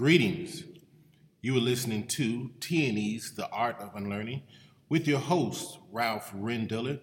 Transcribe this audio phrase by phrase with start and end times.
[0.00, 0.64] Greetings.
[1.42, 4.44] You are listening to T&E's The Art of Unlearning
[4.88, 7.00] with your host, Ralph Rendiller.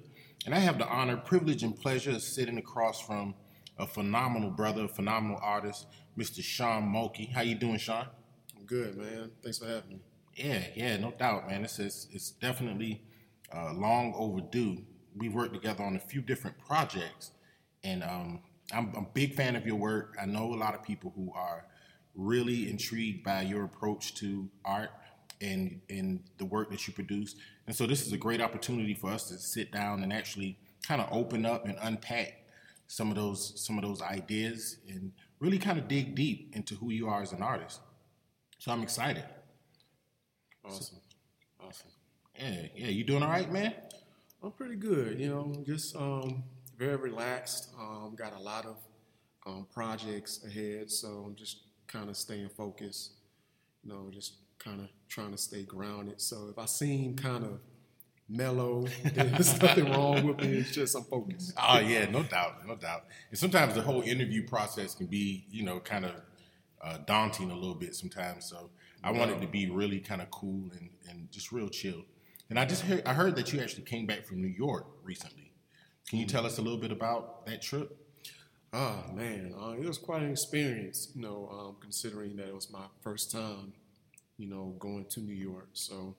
[0.48, 3.36] And I have the honor, privilege, and pleasure of sitting across from
[3.78, 5.86] a phenomenal brother, a phenomenal artist,
[6.18, 6.42] Mr.
[6.42, 7.32] Sean Mulkey.
[7.32, 8.08] How you doing, Sean?
[8.58, 9.30] I'm good, man.
[9.44, 10.00] Thanks for having me.
[10.34, 11.66] Yeah, yeah, no doubt, man.
[11.66, 13.04] It's it's, it's definitely
[13.56, 14.84] uh, long overdue.
[15.16, 17.30] We've worked together on a few different projects,
[17.84, 18.42] and um,
[18.74, 20.18] I'm, I'm a big fan of your work.
[20.20, 21.68] I know a lot of people who are
[22.18, 24.90] really intrigued by your approach to art
[25.40, 27.36] and and the work that you produce.
[27.68, 31.02] And so this is a great opportunity for us to sit down and actually kind
[31.02, 32.44] of open up and unpack
[32.88, 36.92] some of those some of those ideas and really kind of dig deep into who
[36.92, 37.80] you are as an artist.
[38.58, 39.24] So I'm excited.
[40.66, 40.98] Awesome.
[41.64, 41.90] awesome.
[42.38, 42.88] Yeah, yeah.
[42.88, 43.74] You doing all right, man?
[44.44, 45.20] I'm pretty good.
[45.20, 46.44] You know, just um,
[46.78, 47.70] very relaxed.
[47.80, 48.78] Um, got a lot of
[49.46, 53.14] um, projects ahead, so I'm just kind of staying focused.
[53.84, 56.22] You know, just kind of trying to stay grounded.
[56.22, 57.60] So if I seem kind of
[58.30, 60.58] mellow, there's nothing wrong with me.
[60.58, 61.54] It's just I'm focused.
[61.62, 63.06] Oh yeah, no doubt, no doubt.
[63.30, 66.12] And sometimes the whole interview process can be, you know, kind of
[66.82, 68.46] uh, daunting a little bit sometimes.
[68.46, 68.70] So
[69.04, 69.20] I yeah.
[69.20, 72.04] wanted to be really kind of cool and, and just real chill.
[72.50, 75.52] And I just heard, I heard that you actually came back from New York recently.
[76.10, 77.98] Can you tell us a little bit about that trip?
[78.74, 81.10] Oh man, uh, it was quite an experience.
[81.16, 83.74] You know, um, considering that it was my first time,
[84.38, 85.70] you know, going to New York.
[85.74, 86.16] So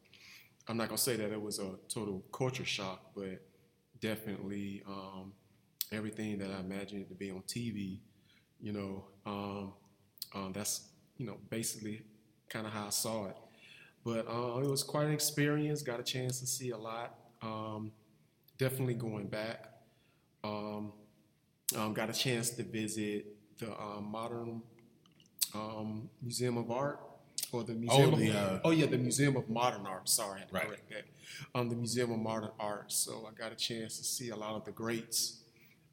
[0.68, 3.42] I'm not gonna say that it was a total culture shock, but
[4.00, 5.32] definitely um,
[5.92, 8.00] everything that I imagined it to be on TV.
[8.60, 9.72] You know, um,
[10.34, 10.88] um, that's
[11.18, 12.02] you know basically
[12.48, 13.36] kind of how I saw it.
[14.04, 15.82] But uh, it was quite an experience.
[15.82, 17.14] Got a chance to see a lot.
[17.42, 17.92] Um,
[18.58, 19.66] definitely going back.
[21.74, 23.26] Um, um, got a chance to visit
[23.58, 24.62] the uh, Modern
[25.54, 27.00] um, Museum of Art
[27.52, 28.14] or the Museum.
[28.14, 30.08] Oh, the, uh, of, oh yeah, the Museum of Modern Art.
[30.08, 30.66] Sorry, I had to right.
[30.66, 31.04] correct that.
[31.54, 32.92] Um, the Museum of Modern Art.
[32.92, 35.42] So I got a chance to see a lot of the greats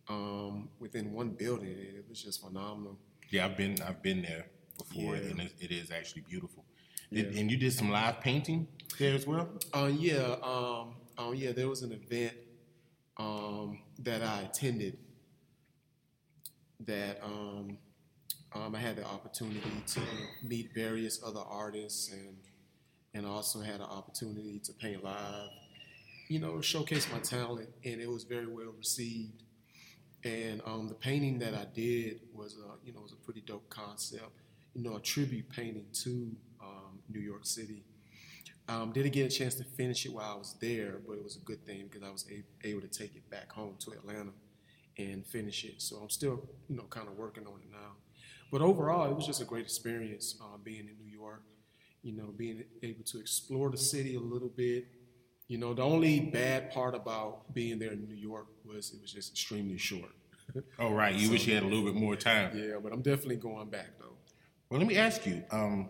[0.10, 1.70] um, within one building.
[1.70, 2.98] It was just phenomenal.
[3.30, 4.46] Yeah, I've been I've been there
[4.78, 5.30] before, yeah.
[5.30, 6.64] and it, it is actually beautiful.
[7.12, 7.24] Yeah.
[7.24, 8.68] and you did some live painting
[8.98, 9.48] there as well.
[9.74, 11.52] Uh, yeah, um, uh, yeah.
[11.52, 12.34] There was an event
[13.18, 14.98] um, that I attended
[16.82, 17.78] that um,
[18.54, 20.02] um, I had the opportunity to
[20.44, 22.38] meet various other artists and
[23.14, 25.50] and also had an opportunity to paint live,
[26.28, 29.44] you know, showcase my talent, and it was very well received.
[30.26, 33.70] And um, the painting that I did was, a, you know, was a pretty dope
[33.70, 34.32] concept,
[34.74, 37.86] you know, a tribute painting to um, New York City.
[38.68, 41.38] Um, didn't get a chance to finish it while I was there, but it was
[41.38, 44.32] a good thing because I was a- able to take it back home to Atlanta
[44.98, 45.82] and finish it.
[45.82, 47.94] So I'm still, you know, kind of working on it now.
[48.52, 51.44] But overall, it was just a great experience uh, being in New York.
[52.04, 54.86] You know, being able to explore the city a little bit.
[55.48, 59.12] You know, the only bad part about being there in New York was it was
[59.12, 60.12] just extremely short.
[60.80, 62.52] oh right, you so, wish you had a little bit more time.
[62.56, 64.14] Yeah, but I'm definitely going back though.
[64.70, 65.44] Well, let me ask you.
[65.52, 65.90] Um,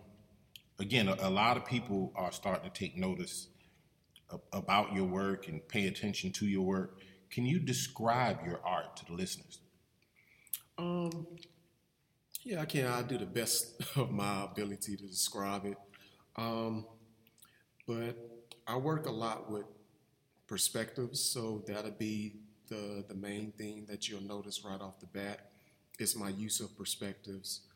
[0.78, 3.48] again, a, a lot of people are starting to take notice
[4.52, 6.98] about your work and pay attention to your work.
[7.36, 9.58] Can you describe your art to the listeners?
[10.78, 11.26] Um,
[12.42, 12.86] yeah, I can.
[12.86, 15.76] I do the best of my ability to describe it.
[16.36, 16.86] Um,
[17.86, 18.16] but
[18.66, 19.66] I work a lot with
[20.46, 22.36] perspectives, so that'll be
[22.68, 25.50] the the main thing that you'll notice right off the bat.
[25.98, 27.66] Is my use of perspectives.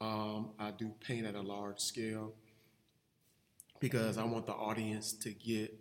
[0.00, 2.34] Um, I do paint at a large scale
[3.80, 5.74] because I want the audience to get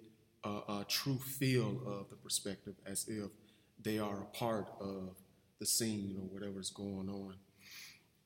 [0.47, 3.29] a, a true feel of the perspective as if
[3.81, 5.15] they are a part of
[5.59, 7.35] the scene or whatever's going on.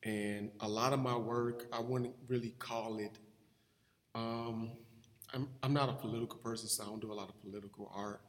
[0.04, 3.18] And a lot of my work, I wouldn't really call it.
[4.16, 4.72] Um,
[5.34, 8.22] I'm, I'm not a political person, so I don't do a lot of political art.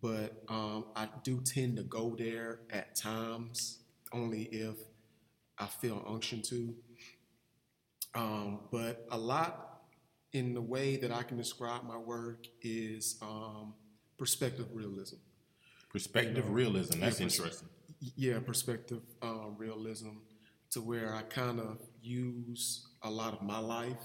[0.00, 3.78] But um, I do tend to go there at times,
[4.12, 4.76] only if
[5.58, 6.74] I feel unction to.
[8.14, 9.75] Um, but a lot
[10.36, 13.72] in the way that I can describe my work is um,
[14.18, 15.16] perspective realism.
[15.90, 17.00] Perspective you know, realism.
[17.00, 17.68] That's yeah, interesting.
[18.16, 20.10] Yeah, perspective uh, realism,
[20.72, 24.04] to where I kind of use a lot of my life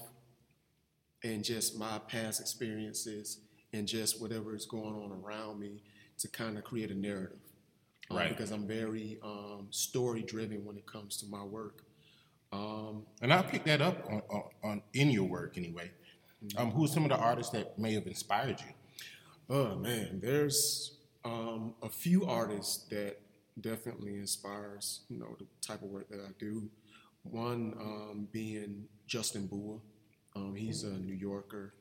[1.22, 3.40] and just my past experiences
[3.74, 5.82] and just whatever is going on around me
[6.18, 7.40] to kind of create a narrative.
[8.10, 8.28] Um, right.
[8.30, 11.82] Because I'm very um, story driven when it comes to my work.
[12.52, 15.90] Um, and I'll pick that up on, on, on, in your work anyway.
[16.56, 18.74] Um, who are some of the artists that may have inspired you?
[19.48, 23.20] Oh man, there's um, a few artists that
[23.60, 26.68] definitely inspires you know the type of work that I do.
[27.22, 29.78] One um, being Justin Bua.
[30.34, 31.74] Um, he's a New Yorker.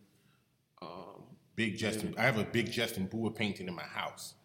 [0.81, 1.23] Um,
[1.55, 2.15] Big Justin.
[2.17, 4.35] I have a big Justin Bua painting in my house,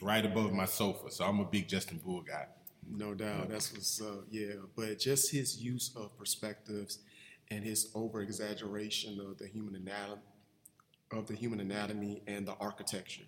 [0.00, 1.10] right above my sofa.
[1.10, 2.46] So I'm a big Justin Bua guy.
[2.90, 4.24] No doubt, that's what's up.
[4.30, 6.98] Yeah, but just his use of perspectives
[7.52, 10.22] and his over exaggeration of the human anatomy,
[11.12, 13.24] of the human anatomy and the architecture,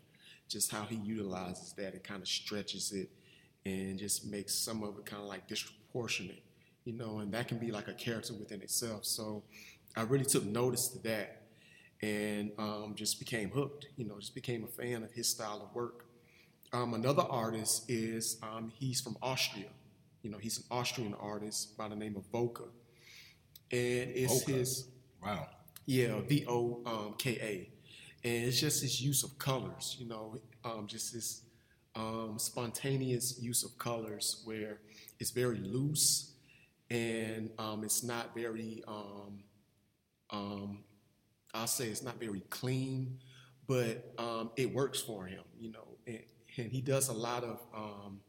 [0.49, 3.11] just how he utilizes that and kind of stretches it
[3.67, 6.43] and just makes some of it kind of like disproportionate,
[6.85, 9.05] you know, and that can be like a character within itself.
[9.05, 9.43] So
[9.95, 11.43] I really took notice to that
[12.01, 15.75] and um, just became hooked, you know, just became a fan of his style of
[15.75, 16.07] work.
[16.73, 19.69] Um, another artist is um, he's from Austria.
[20.23, 22.69] You know, he's an Austrian artist by the name of Voka,
[23.71, 24.53] and it's Voka.
[24.53, 24.89] his
[25.23, 25.49] Wow.
[25.87, 27.71] yeah V O um, K A,
[28.29, 29.97] and it's just his use of colors.
[29.99, 31.43] You know, um, just his
[31.95, 34.81] um, spontaneous use of colors where
[35.21, 36.33] it's very loose
[36.91, 39.45] and um, it's not very um,
[40.31, 40.85] um,
[41.55, 43.19] I'll say it's not very clean,
[43.67, 45.87] but um, it works for him, you know.
[46.07, 46.21] And,
[46.57, 48.21] and he does a lot of um,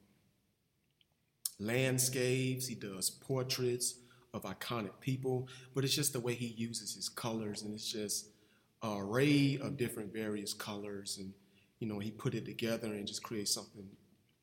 [1.59, 2.67] landscapes.
[2.67, 3.95] He does portraits
[4.35, 8.27] of iconic people, but it's just the way he uses his colors, and it's just
[8.83, 11.33] an array of different various colors, and
[11.79, 13.87] you know, he put it together and just create something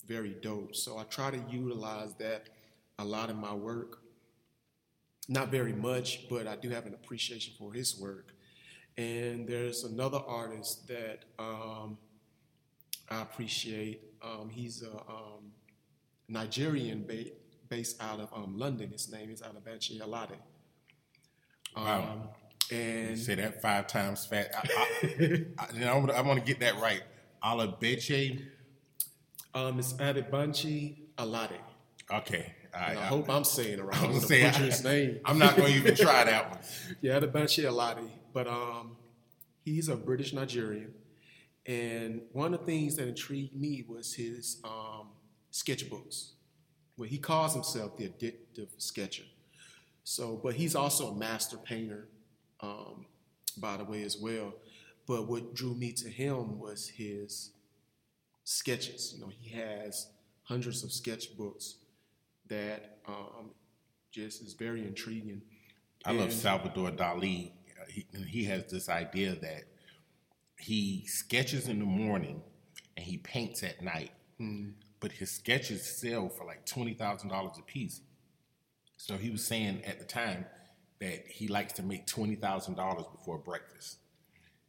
[0.07, 0.75] very dope.
[0.75, 2.49] So I try to utilize that
[2.99, 4.01] a lot in my work.
[5.29, 8.35] Not very much, but I do have an appreciation for his work.
[8.97, 11.97] And there's another artist that um,
[13.09, 14.03] I appreciate.
[14.23, 15.53] Um, he's a um,
[16.29, 17.31] Nigerian ba-
[17.73, 18.91] based out of um, London.
[18.91, 20.37] His name is Alabachi Alade.
[21.75, 22.29] Wow.
[22.71, 24.51] and Say that five times fast.
[24.55, 24.61] I,
[25.09, 27.01] I, I, know, I want to get that right.
[27.43, 28.43] Alabeche.
[29.55, 31.57] um, it's Adebanji Alade.
[32.13, 32.53] Okay.
[32.75, 32.91] All right.
[32.91, 34.03] And I hope I'm saying it right.
[34.03, 35.21] I I'm say, his name.
[35.25, 36.59] I'm not going to even try that one.
[37.01, 38.07] Yeah, Adebanji Alade.
[38.35, 38.97] But um,
[39.65, 40.93] he's a British Nigerian.
[41.65, 45.09] And one of the things that intrigued me was his um,
[45.51, 46.33] sketchbooks,
[47.09, 49.25] he calls himself the addictive sketcher.
[50.05, 52.09] So, but he's also a master painter,
[52.61, 53.07] um,
[53.57, 54.55] by the way, as well.
[55.07, 57.51] But what drew me to him was his
[58.45, 59.15] sketches.
[59.15, 60.09] You know, he has
[60.45, 61.75] hundreds of sketchbooks
[62.49, 63.51] that um,
[64.11, 65.43] just is very intriguing.
[66.05, 67.53] I love Salvador Dali.
[67.89, 69.65] He, he has this idea that
[70.59, 72.43] he sketches in the morning
[72.97, 74.11] and he paints at night,
[75.03, 78.01] but his sketches sell for like twenty thousand dollars a piece.
[78.97, 80.47] So he was saying at the time
[81.01, 83.99] that he likes to make twenty thousand dollars before breakfast.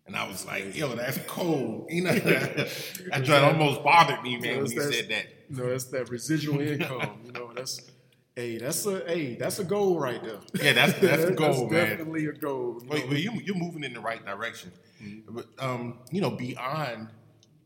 [0.06, 4.66] And I was like, "Yo, that's cold." You know, that almost bothered me, man, when
[4.66, 5.26] That's- that's- said that.
[5.50, 7.20] You know, that's that residual income.
[7.26, 7.80] You know, that's
[8.36, 10.40] hey, that's a hey, that's a goal right there.
[10.62, 11.90] Yeah, that's that's the goal, man.
[11.90, 12.80] definitely a goal.
[12.82, 14.72] You well, well you, you're moving in the right direction.
[15.30, 17.10] But, um, you know, beyond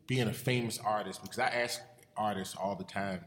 [0.06, 1.80] being a famous artist, because I ask
[2.18, 3.24] artists all the time,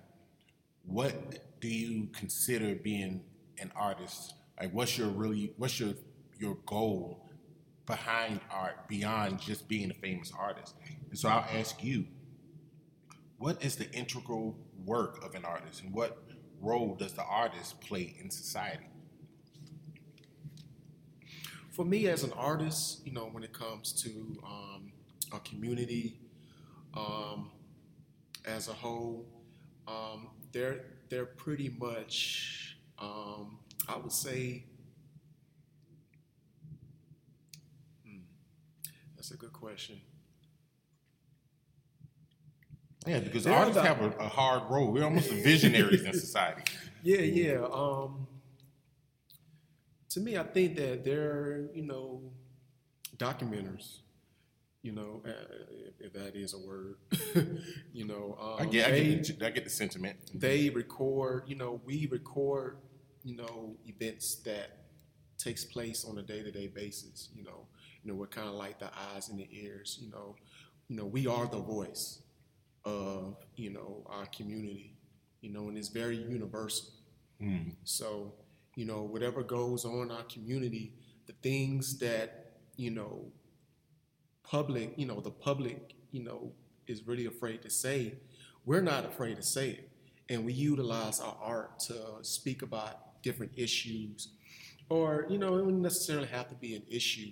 [0.84, 3.22] what do you consider being
[3.60, 4.34] an artist?
[4.60, 5.94] Like, what's your really, what's your
[6.38, 7.30] your goal
[7.86, 10.76] behind art beyond just being a famous artist?
[11.10, 12.06] And so I'll ask you,
[13.38, 16.24] what is the integral work of an artist, and what
[16.60, 18.86] role does the artist play in society?
[21.71, 24.10] For me as an artist, you know, when it comes to
[24.45, 24.92] um,
[25.31, 26.19] a community
[26.95, 27.52] um,
[28.45, 29.26] as a whole,
[29.88, 34.64] um, they're they're pretty much, um, I would say,
[38.06, 38.21] hmm,
[39.16, 40.00] that's a good question.
[43.06, 44.92] Yeah, because They're artists have a, a hard role.
[44.92, 46.62] We're almost visionaries in society.
[47.04, 47.66] Yeah, yeah.
[47.71, 48.28] Um,
[50.10, 52.21] to me, I think that they're, you know,
[53.18, 54.00] documenters.
[54.81, 55.31] You know, uh,
[56.00, 56.95] if, that is a word.
[57.94, 60.18] you know, um, I get, I get, the, I get the sentiment.
[60.33, 61.44] they record.
[61.47, 62.78] You know, we record.
[63.23, 64.80] You know, events that
[65.38, 67.30] takes place on a day-to-day basis.
[67.35, 67.68] You know,
[68.04, 70.00] you know, we're kind of like the eyes and the ears.
[70.02, 70.35] You know,
[70.88, 72.23] you know, we are the voice
[72.83, 74.95] of you know our community.
[75.42, 76.88] You know, and it's very universal.
[77.42, 77.73] Mm.
[77.83, 78.33] So,
[78.76, 80.94] you know, whatever goes on in our community,
[81.28, 83.26] the things that, you know,
[84.52, 86.52] public, you know, the public, you know,
[86.86, 88.14] is really afraid to say,
[88.66, 89.90] we're not afraid to say it.
[90.30, 94.34] And we utilize our art to speak about different issues.
[94.90, 97.31] Or, you know, it wouldn't necessarily have to be an issue,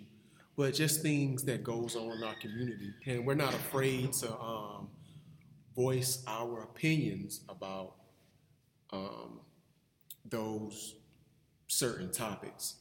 [0.56, 2.94] but just things that goes on in our community.
[3.06, 4.88] And we're not afraid to um,
[5.76, 7.96] voice our opinions about
[8.92, 9.42] um,
[10.24, 10.96] those
[11.68, 12.76] certain topics.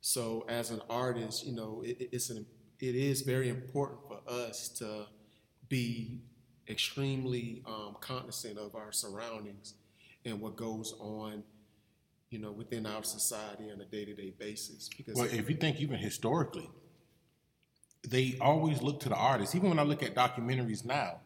[0.00, 2.46] So as an artist, you know, it, it's an
[2.82, 5.06] it is very important for us to
[5.68, 6.20] be
[6.68, 9.74] extremely um, cognizant of our surroundings
[10.24, 11.44] and what goes on,
[12.30, 14.90] you know, within our society on a day-to-day basis.
[14.96, 16.68] Because well, if you think even historically,
[18.08, 19.54] they always look to the artist.
[19.54, 21.20] Even when I look at documentaries now,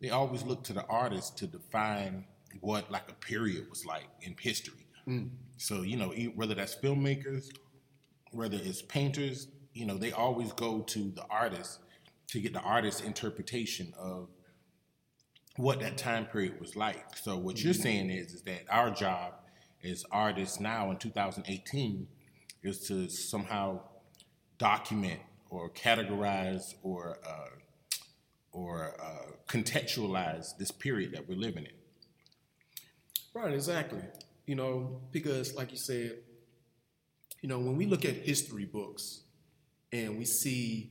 [0.00, 2.24] they always look to the artist to define
[2.60, 4.86] what like a period was like in history.
[5.06, 5.30] Mm.
[5.56, 7.46] So you know, whether that's filmmakers,
[8.32, 11.80] whether it's painters, you know, they always go to the artist
[12.28, 14.28] to get the artist's interpretation of
[15.56, 17.14] what that time period was like.
[17.16, 17.82] So what you're mm-hmm.
[17.82, 19.34] saying is is that our job
[19.84, 22.08] as artists now in 2018
[22.62, 23.80] is to somehow
[24.56, 27.50] document or categorize or uh,
[28.52, 31.72] or uh, contextualize this period that we're living in.
[33.34, 34.00] Right, exactly.
[34.46, 36.16] You know, because like you said,
[37.42, 39.24] you know, when we look at history books
[39.92, 40.90] and we see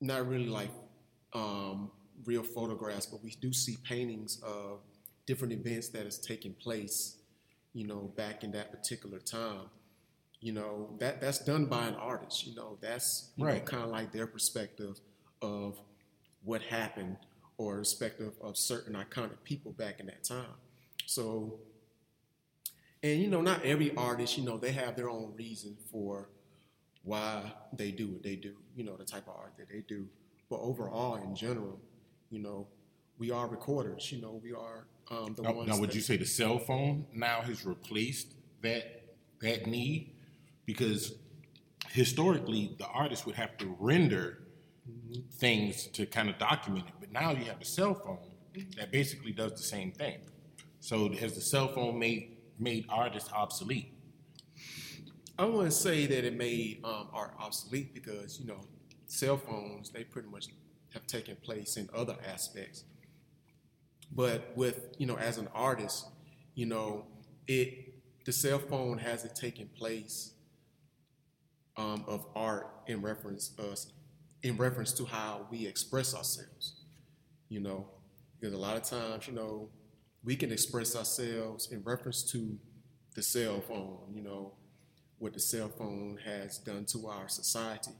[0.00, 0.70] not really like
[1.32, 1.90] um,
[2.24, 4.80] real photographs, but we do see paintings of
[5.26, 7.16] different events that is taking place,
[7.74, 9.70] you know, back in that particular time.
[10.40, 12.46] You know, that that's done by an artist.
[12.46, 13.64] You know, that's you right.
[13.64, 15.00] kind of like their perspective
[15.42, 15.80] of
[16.44, 17.16] what happened
[17.56, 20.54] or perspective of certain iconic people back in that time.
[21.06, 21.58] So,
[23.02, 26.28] and you know, not every artist, you know, they have their own reason for
[27.02, 30.06] why they do what they do, you know, the type of art that they do.
[30.50, 31.78] But overall, in general,
[32.30, 32.66] you know,
[33.18, 34.10] we are recorders.
[34.12, 35.68] You know, we are um, the now, ones.
[35.68, 39.02] Now, would you say the cell phone now has replaced that
[39.40, 40.14] that need?
[40.66, 41.14] Because
[41.90, 44.38] historically, the artist would have to render
[44.88, 45.20] mm-hmm.
[45.32, 48.18] things to kind of document it, but now you have the cell phone
[48.76, 50.18] that basically does the same thing.
[50.80, 53.92] So, has the cell phone made made artists obsolete?
[55.38, 58.60] I wouldn't say that it made um, art obsolete because you know,
[59.06, 60.48] cell phones they pretty much
[60.92, 62.84] have taken place in other aspects.
[64.10, 66.06] But with, you know, as an artist,
[66.54, 67.06] you know,
[67.46, 70.32] it the cell phone hasn't taken place
[71.76, 73.92] um, of art in reference us
[74.42, 76.74] in reference to how we express ourselves.
[77.48, 77.88] You know,
[78.38, 79.68] because a lot of times, you know,
[80.24, 82.58] we can express ourselves in reference to
[83.14, 84.52] the cell phone, you know,
[85.18, 87.92] what the cell phone has done to our society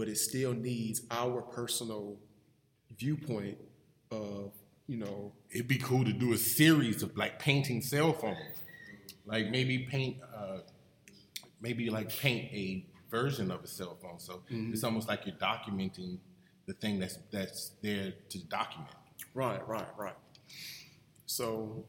[0.00, 2.16] but it still needs our personal
[2.96, 3.58] viewpoint
[4.10, 4.50] of,
[4.86, 5.30] you know.
[5.50, 8.38] It'd be cool to do a series of like painting cell phones.
[9.26, 10.60] Like maybe paint, uh,
[11.60, 14.18] maybe like paint a version of a cell phone.
[14.18, 14.72] So mm-hmm.
[14.72, 16.16] it's almost like you're documenting
[16.64, 18.94] the thing that's that's there to document.
[19.34, 20.16] Right, right, right.
[21.26, 21.84] So,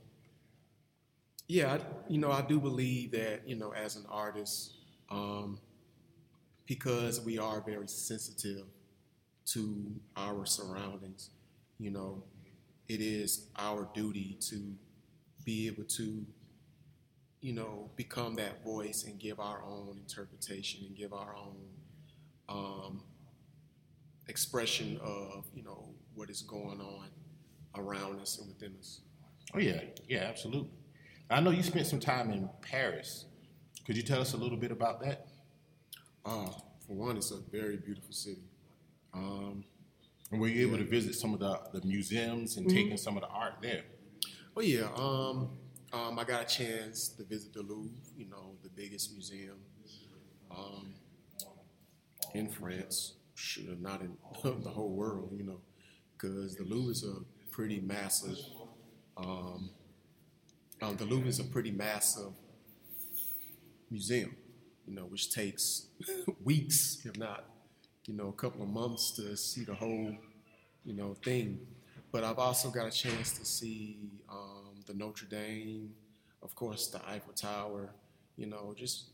[1.51, 4.75] yeah, I, you know, I do believe that you know, as an artist,
[5.09, 5.59] um,
[6.65, 8.67] because we are very sensitive
[9.47, 11.31] to our surroundings.
[11.77, 12.23] You know,
[12.87, 14.75] it is our duty to
[15.43, 16.25] be able to,
[17.41, 21.65] you know, become that voice and give our own interpretation and give our own
[22.47, 23.03] um,
[24.29, 27.09] expression of, you know, what is going on
[27.75, 29.01] around us and within us.
[29.53, 30.69] Oh yeah, yeah, absolutely.
[31.31, 33.25] I know you spent some time in Paris.
[33.85, 35.27] Could you tell us a little bit about that?
[36.25, 36.49] Uh,
[36.85, 38.43] for one, it's a very beautiful city.
[39.13, 39.63] Um,
[40.31, 40.83] and were you able yeah.
[40.83, 42.75] to visit some of the, the museums and mm-hmm.
[42.75, 43.83] taking some of the art there?
[44.57, 45.49] Oh yeah, um,
[45.93, 47.91] um, I got a chance to visit the Louvre.
[48.17, 49.57] You know, the biggest museum
[50.55, 50.93] um,
[52.33, 53.13] in France.
[53.35, 55.31] Should not in the whole world.
[55.35, 55.61] You know,
[56.13, 57.15] because the Louvre is a
[57.49, 58.37] pretty massive.
[59.17, 59.71] Um,
[60.81, 62.33] um, the Louvre is a pretty massive
[63.89, 64.35] museum
[64.91, 65.87] you know, which takes
[66.43, 67.45] weeks, if not,
[68.05, 70.15] you know, a couple of months to see the whole,
[70.83, 71.59] you know, thing.
[72.11, 75.91] But I've also got a chance to see um, the Notre Dame,
[76.43, 77.93] of course, the Eiffel Tower,
[78.35, 79.11] you know, just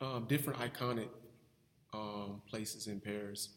[0.00, 1.08] um, different iconic
[1.92, 3.50] um, places in Paris.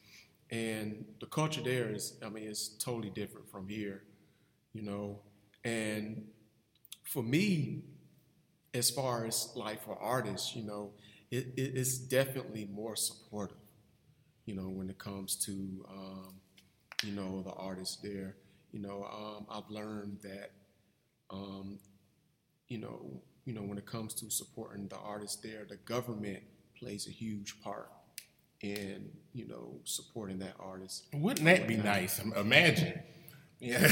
[0.49, 4.03] And the culture there is, I mean, it's totally different from here,
[4.73, 5.19] you know.
[5.63, 6.25] And
[7.07, 7.83] for me,
[8.73, 10.91] as far as like for artists, you know,
[11.31, 13.57] it, it, it's definitely more supportive,
[14.45, 16.33] you know, when it comes to, um,
[17.03, 18.35] you know, the artists there.
[18.71, 20.51] You know, um, I've learned that,
[21.29, 21.79] um,
[22.67, 26.43] you know, you know, when it comes to supporting the artists there, the government
[26.77, 27.89] plays a huge part
[28.61, 31.05] in, you know, supporting that artist.
[31.13, 32.19] Wouldn't that be nice?
[32.19, 33.01] Imagine.
[33.59, 33.91] Yeah.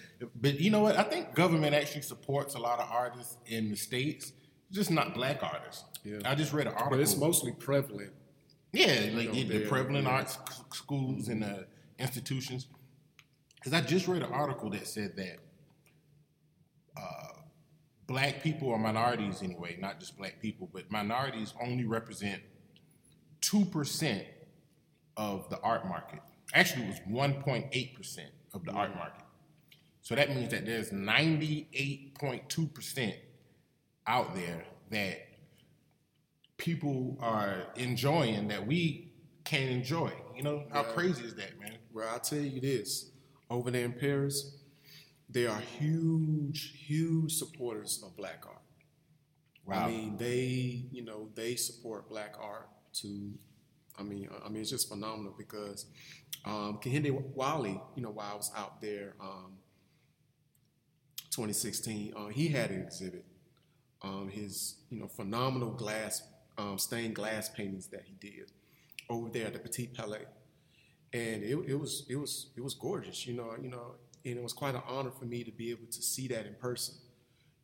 [0.40, 0.96] but you know what?
[0.96, 4.32] I think government actually supports a lot of artists in the States
[4.74, 5.84] just not black artists.
[6.04, 6.18] Yeah.
[6.24, 6.98] I just read an article.
[6.98, 8.12] But it's mostly prevalent.
[8.72, 10.10] Yeah, like know, the prevalent yeah.
[10.10, 10.38] arts
[10.72, 11.58] schools and uh,
[11.98, 12.66] institutions.
[13.56, 15.36] Because I just read an article that said that
[16.96, 17.38] uh,
[18.06, 22.42] black people or minorities, anyway, not just black people, but minorities only represent
[23.40, 24.24] two percent
[25.16, 26.18] of the art market.
[26.52, 29.24] Actually, it was one point eight percent of the art market.
[30.02, 33.14] So that means that there's ninety eight point two percent
[34.06, 35.28] out there that
[36.56, 39.12] people are enjoying that we
[39.44, 40.12] can't enjoy.
[40.36, 41.78] You know, how crazy is that, man?
[41.92, 43.10] Well, I'll tell you this
[43.50, 44.56] over there in Paris,
[45.28, 48.60] they are huge, huge supporters of black art.
[49.66, 49.86] Wow.
[49.86, 52.68] I mean, they, you know, they support black art
[53.00, 53.32] to,
[53.98, 55.86] I mean, I mean, it's just phenomenal because
[56.44, 59.58] um, Kehinde Wiley, you know, while I was out there, um,
[61.30, 63.24] 2016, uh, he had an exhibit.
[64.02, 66.22] Um, his, you know, phenomenal glass,
[66.58, 68.52] um, stained glass paintings that he did
[69.08, 70.26] over there at the Petit Palais
[71.14, 74.42] and it, it was it was it was gorgeous, you know, you know, and it
[74.42, 76.96] was quite an honor for me to be able to see that in person,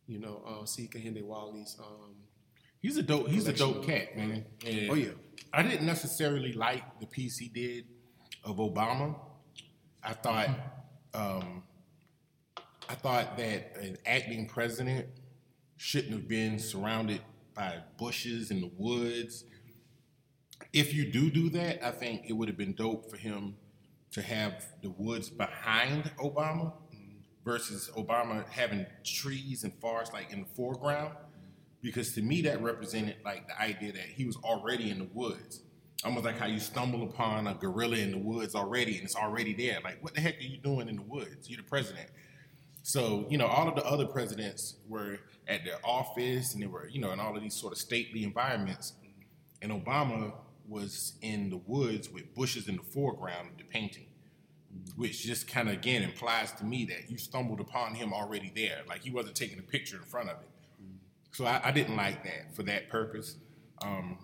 [0.07, 1.77] you know, uh, see Kehinde Wiley's.
[1.79, 2.15] Um,
[2.81, 3.29] He's a dope.
[3.29, 4.47] He's a dope cat, man.
[4.65, 5.11] And oh yeah,
[5.53, 7.85] I didn't necessarily like the piece he did
[8.45, 9.15] of Obama.
[10.03, 10.49] I thought,
[11.15, 11.63] um,
[12.89, 15.07] I thought that an acting president
[15.77, 17.21] shouldn't have been surrounded
[17.55, 19.45] by bushes in the woods.
[20.73, 23.57] If you do do that, I think it would have been dope for him
[24.13, 26.73] to have the woods behind Obama
[27.45, 31.15] versus Obama having trees and forests like in the foreground.
[31.83, 35.63] Because to me, that represented like the idea that he was already in the woods.
[36.05, 39.53] Almost like how you stumble upon a gorilla in the woods already and it's already
[39.53, 39.81] there.
[39.85, 41.51] Like, what the heck are you doing in the woods?
[41.51, 42.09] You're the president.
[42.83, 46.89] So, you know, all of the other presidents were at their office and they were,
[46.89, 48.95] you know, in all of these sort of stately environments.
[49.61, 50.33] And Obama
[50.67, 54.07] was in the woods with bushes in the foreground of the painting,
[54.97, 58.79] which just kind of again implies to me that you stumbled upon him already there.
[58.89, 60.49] Like he wasn't taking a picture in front of it.
[61.33, 63.37] So I, I didn't like that for that purpose.
[63.83, 64.19] Um,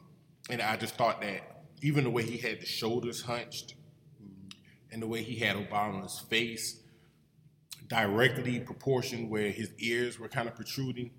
[0.48, 3.74] and I just thought that even the way he had the shoulders hunched
[4.90, 6.80] and the way he had Obama's face
[7.88, 11.10] directly proportioned where his ears were kind of protruding,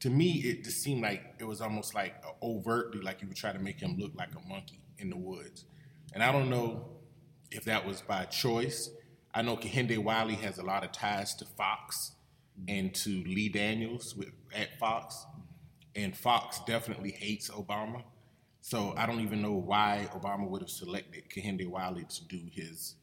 [0.00, 3.54] to me it just seemed like it was almost like overtly like you were trying
[3.54, 5.64] to make him look like a monkey in the woods.
[6.12, 6.88] And I don't know
[7.50, 8.90] if that was by choice.
[9.34, 12.12] I know Kehinde Wiley has a lot of ties to Fox
[12.66, 15.26] and to Lee Daniels with at Fox,
[15.94, 18.02] and Fox definitely hates Obama.
[18.68, 22.96] So I don't even know why Obama would have selected Kehinde Wiley to do his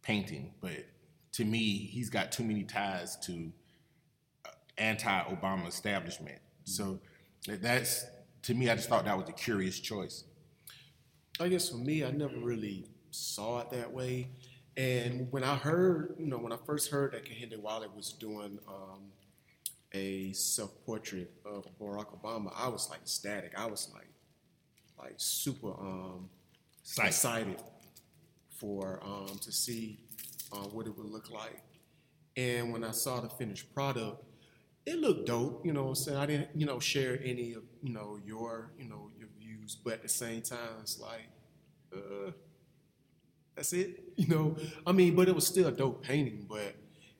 [0.00, 0.86] painting, but
[1.32, 3.52] to me, he's got too many ties to
[4.46, 6.38] uh, anti-Obama establishment.
[6.64, 7.00] So
[7.46, 8.06] that's
[8.44, 10.24] to me, I just thought that was a curious choice.
[11.38, 14.30] I guess for me, I never really saw it that way.
[14.78, 18.58] And when I heard, you know, when I first heard that Kehinde Wiley was doing
[18.66, 19.12] um,
[19.92, 23.52] a self-portrait of Barack Obama, I was like ecstatic.
[23.54, 24.08] I was like,
[25.00, 26.28] like super um,
[27.02, 27.56] excited
[28.56, 29.98] for um, to see
[30.52, 31.62] uh, what it would look like.
[32.36, 34.22] And when I saw the finished product,
[34.86, 35.64] it looked dope.
[35.64, 38.72] You know, what I'm saying I didn't, you know, share any of you know your,
[38.78, 41.28] you know, your views, but at the same time, it's like,
[41.94, 42.30] uh,
[43.56, 44.04] that's it.
[44.20, 46.44] You know, I mean, but it was still a dope painting.
[46.48, 46.74] But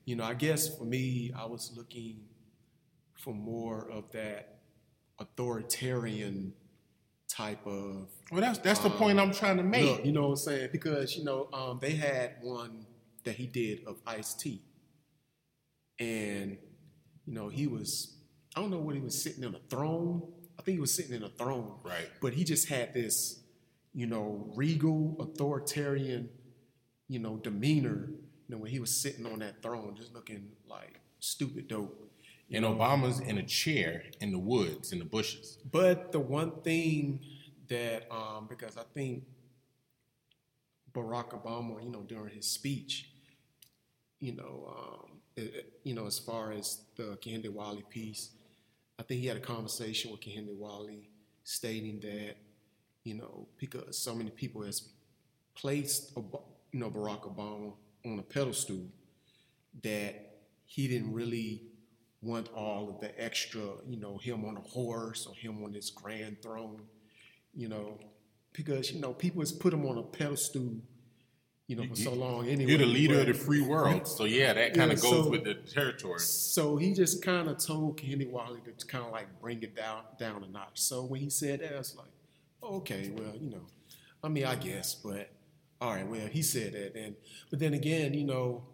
[0.05, 2.21] you know, I guess for me, I was looking
[3.15, 4.59] for more of that
[5.19, 6.53] authoritarian
[7.31, 9.85] type of Well, that's that's the point I'm trying to make.
[9.85, 10.69] Look, you know what I'm saying?
[10.73, 12.87] Because you know, um, they had one
[13.25, 14.63] that he did of Ice T,
[15.99, 16.59] and
[17.27, 18.17] you know, he was
[18.57, 20.23] I don't know what he was sitting in a throne.
[20.59, 22.09] I think he was sitting in a throne, Right.
[22.21, 23.41] But he just had this,
[23.95, 26.29] you know, regal, authoritarian,
[27.09, 28.11] you know, demeanor.
[28.49, 32.10] You know, when he was sitting on that throne, just looking like stupid dope.
[32.53, 35.59] And Obama's in a chair in the woods in the bushes.
[35.71, 37.21] But the one thing
[37.69, 39.25] that, um, because I think
[40.93, 43.11] Barack Obama, you know, during his speech,
[44.19, 48.31] you know, um, it- you know, as far as the Kehinde Wiley piece,
[48.99, 51.09] I think he had a conversation with Kehinde Wiley
[51.45, 52.37] stating that,
[53.05, 54.89] you know, because so many people has
[55.55, 58.91] placed, you know, Barack Obama on a pedestal
[59.83, 61.70] that he didn't really
[62.23, 65.91] want all of the extra, you know, him on a horse or him on this
[65.91, 66.81] grand throne,
[67.55, 67.99] you know,
[68.53, 70.71] because you know people has put him on a pedestal,
[71.67, 72.47] you know, for so long.
[72.49, 75.03] Anyway, You're the leader but- of the free world, so yeah, that kind Yeah, of
[75.03, 76.19] goes so- with the territory.
[76.21, 80.03] So he just kind of told Candy Wally to kind of like bring it down
[80.19, 80.81] down a notch.
[80.81, 82.09] So when he said that, I was like,
[82.63, 83.63] okay, well, you know,
[84.23, 85.31] I mean, I guess, but
[85.81, 87.15] all right, well, he said that, and
[87.49, 88.65] but then again, you know,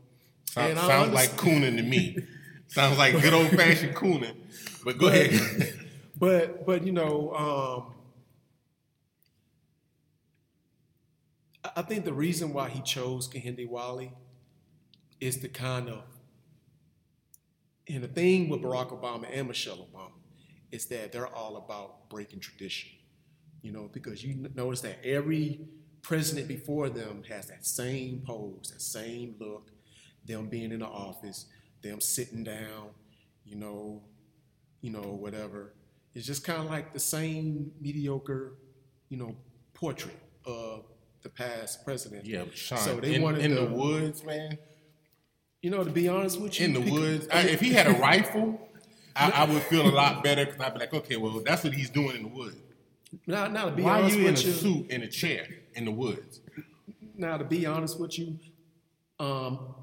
[0.50, 2.16] Sounds, and I sounds like cooning to me.
[2.68, 4.36] sounds like good old fashioned cooning.
[4.84, 5.74] But go ahead.
[6.18, 7.94] but but you know, um,
[11.76, 14.12] I- think the reason why he chose Kehinde Wally
[15.20, 16.04] is to kind of,
[17.88, 20.12] and the thing with Barack Obama and Michelle Obama
[20.70, 22.90] is that they're all about breaking tradition.
[23.62, 25.66] You know, because you notice that every
[26.02, 29.70] president before them has that same pose, that same look,
[30.24, 31.46] them being in the office,
[31.86, 32.90] them sitting down,
[33.44, 34.02] you know,
[34.80, 35.72] you know, whatever.
[36.14, 38.54] It's just kind of like the same mediocre,
[39.08, 39.36] you know,
[39.74, 40.84] portrait of
[41.22, 42.24] the past president.
[42.26, 44.58] yeah, Sean, So they in, wanted in to- the woods, man.
[45.62, 47.26] You know, to be honest with you, In the woods.
[47.32, 48.60] I, if he had a rifle,
[49.16, 51.72] I, I would feel a lot better because I'd be like, okay, well, that's what
[51.72, 52.56] he's doing in the woods.
[53.26, 55.46] now, now to be Why are honest you in a you, suit in a chair
[55.74, 56.40] in the woods?
[57.16, 58.38] now to be honest with you,
[59.18, 59.74] um,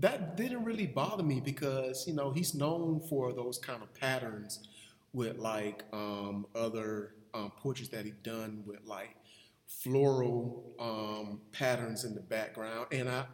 [0.00, 4.66] that didn't really bother me because you know he's known for those kind of patterns
[5.12, 9.16] with like um, other um, portraits that he'd done with like
[9.66, 13.24] floral um, patterns in the background, and I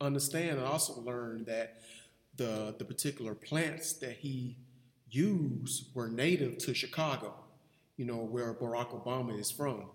[0.00, 1.80] understand and also learned that
[2.36, 4.56] the the particular plants that he
[5.10, 7.34] used were native to Chicago,
[7.96, 9.86] you know where Barack Obama is from.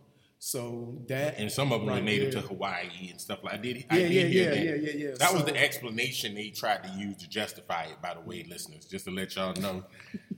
[0.44, 3.60] So that And some of them right native there- to Hawaii and stuff like that.
[3.60, 4.66] I did, Yeah, I did yeah, hear yeah, that.
[4.66, 5.16] yeah, yeah, yeah.
[5.20, 8.86] That was the explanation they tried to use to justify it, by the way, listeners,
[8.86, 9.86] just to let y'all know.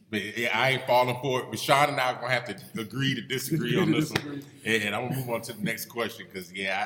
[0.09, 1.45] but yeah, I ain't falling for it.
[1.49, 4.43] But Sean and I are going to have to agree to disagree on this one.
[4.65, 6.85] And, I'm to move on to the next question because, yeah,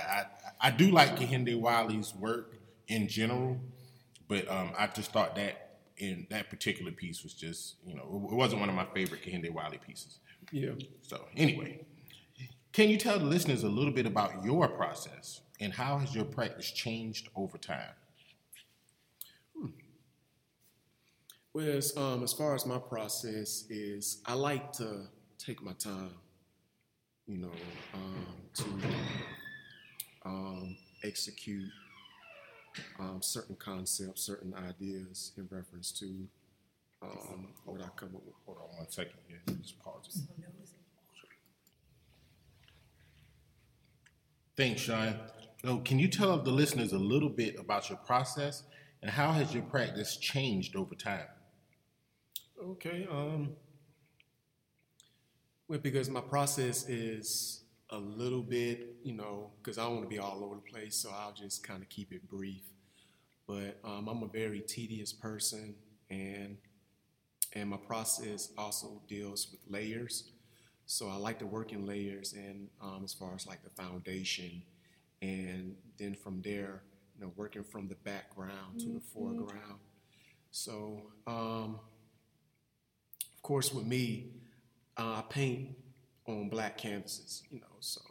[0.61, 2.53] I, I, I do like Kehinde Wiley's work
[2.87, 3.57] in general,
[4.27, 8.35] but um, I just thought that in that particular piece was just, you know, it
[8.35, 10.19] wasn't one of my favorite Kehinde Wiley pieces.
[10.51, 10.73] Yeah.
[11.01, 11.79] So anyway,
[12.77, 16.25] can you tell the listeners a little bit about your process and how has your
[16.25, 17.95] practice changed over time?
[21.55, 25.07] Well, as, um, as far as my process is, I like to
[25.39, 26.11] take my time,
[27.25, 27.51] you know,
[27.95, 28.65] um, to
[30.23, 31.71] um, execute
[32.99, 36.05] um, certain concepts, certain ideas in reference to
[37.01, 38.35] um, what I come up with.
[38.45, 39.41] Hold on one second here.
[39.63, 40.76] Just pause it.
[44.57, 45.15] Thanks, Sean.
[45.63, 48.63] So, can you tell the listeners a little bit about your process
[49.03, 51.27] and how has your practice changed over time?
[52.61, 53.07] Okay.
[53.09, 53.51] Um,
[55.67, 60.09] well, because my process is a little bit, you know, because I don't want to
[60.09, 62.63] be all over the place, so I'll just kind of keep it brief.
[63.47, 65.75] But um, I'm a very tedious person,
[66.09, 66.57] and
[67.53, 70.31] and my process also deals with layers.
[70.87, 74.63] So I like to work in layers, and um, as far as like the foundation,
[75.21, 76.81] and then from there,
[77.15, 79.79] you know, working from the background to the foreground.
[80.49, 81.11] So.
[81.27, 81.79] Um,
[83.35, 84.31] of course, with me,
[84.97, 85.77] uh, I paint
[86.27, 88.01] on black canvases, you know, so,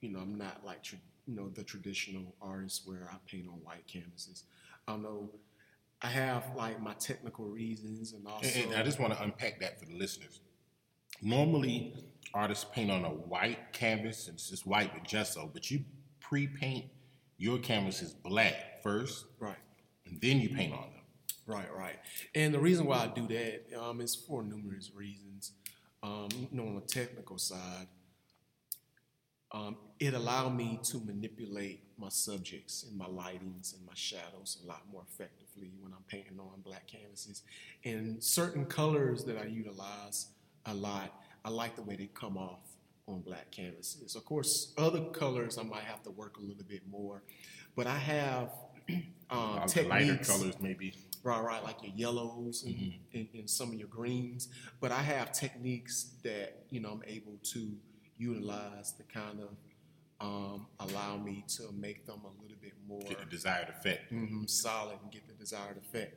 [0.00, 3.54] you know, I'm not like, tra- you know, the traditional artist where I paint on
[3.64, 4.44] white canvases.
[4.88, 5.30] I know
[6.00, 8.48] I have like my technical reasons and also.
[8.58, 10.40] And, and I just want to unpack that for the listeners.
[11.20, 11.94] Normally,
[12.34, 15.84] artists paint on a white canvas, it's just white with gesso, but you
[16.20, 16.86] pre-paint
[17.38, 19.56] your canvases black first, right.
[20.06, 21.02] and then you paint on them.
[21.46, 21.96] Right, right.
[22.34, 25.52] And the reason why I do that um, is for numerous reasons.
[26.02, 27.86] Um, you know, on the technical side,
[29.52, 34.66] um, it allowed me to manipulate my subjects and my lightings and my shadows a
[34.66, 37.42] lot more effectively when I'm painting on black canvases.
[37.84, 40.26] And certain colors that I utilize
[40.66, 41.14] a lot,
[41.46, 42.58] I like the way they come off
[43.06, 44.16] on black canvases.
[44.16, 47.22] Of course, other colors I might have to work a little bit more,
[47.76, 48.50] but I have
[49.30, 50.94] um, lighter colors, maybe.
[51.22, 53.16] right, right, like your yellows and, Mm-hmm.
[53.18, 54.48] and, and some of your greens.
[54.80, 57.72] But I have techniques that you know I'm able to
[58.18, 59.50] utilize to kind of
[60.20, 64.12] um, allow me to make them a little bit more Get the desired effect.
[64.12, 66.16] mhm, solid and get the desired effect.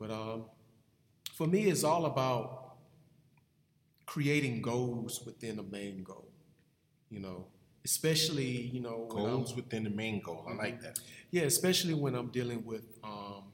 [0.00, 0.46] But um,
[1.34, 2.69] for me, it's all about
[4.14, 6.28] creating goals within a main goal.
[7.10, 7.46] You know,
[7.84, 10.44] especially you know when I'm- Goals within the main goal.
[10.50, 10.98] I like that.
[11.30, 13.44] yeah, especially when I'm dealing with um,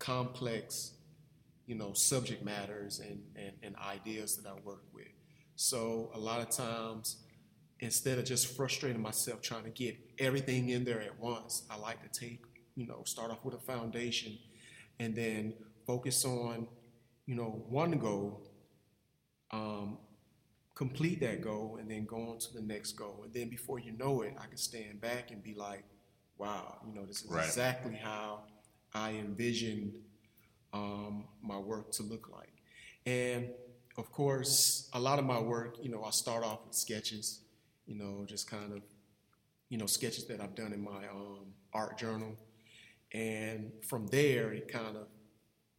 [0.00, 0.94] complex,
[1.66, 5.12] you know, subject matters and, and, and ideas that I work with.
[5.54, 7.18] So a lot of times
[7.78, 12.00] instead of just frustrating myself trying to get everything in there at once, I like
[12.02, 12.40] to take,
[12.74, 14.38] you know, start off with a foundation
[14.98, 15.54] and then
[15.86, 16.66] focus on,
[17.26, 18.43] you know, one goal,
[19.54, 19.98] um,
[20.74, 23.20] complete that goal, and then go on to the next goal.
[23.24, 25.84] And then before you know it, I can stand back and be like,
[26.38, 27.46] wow, you know, this is Right.
[27.46, 28.40] exactly how
[28.92, 29.92] I envisioned
[30.72, 32.52] um, my work to look like.
[33.06, 33.50] And
[33.96, 37.40] of course, a lot of my work, you know, I start off with sketches,
[37.86, 38.82] you know, just kind of,
[39.68, 42.34] you know, sketches that I've done in my um, art journal.
[43.12, 45.06] And from there, it kind of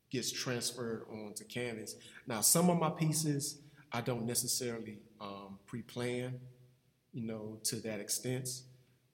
[0.10, 1.96] gets transferred onto canvas.
[2.26, 3.60] Now, some of my pieces
[3.91, 6.39] I don't necessarily um, pre-plan,
[7.13, 8.50] you know, to that extent.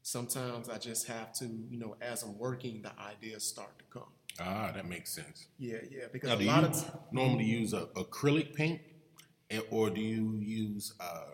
[0.03, 4.09] Sometimes I just have to, you know, as I'm working, the ideas start to come.
[4.39, 5.47] Ah, that makes sense.
[5.59, 8.81] Yeah, yeah, because Now, a lot of t- normally use a acrylic paint,
[9.51, 11.25] eh, or do you use uh,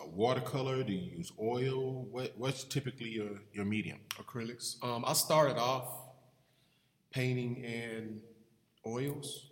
[0.00, 0.84] a watercolor?
[0.84, 2.04] Do you use oil?
[2.04, 3.98] What What's typically your your medium?
[4.16, 4.76] acrylics.
[4.84, 5.88] Um, I started off
[7.10, 8.20] painting in
[8.86, 9.50] oils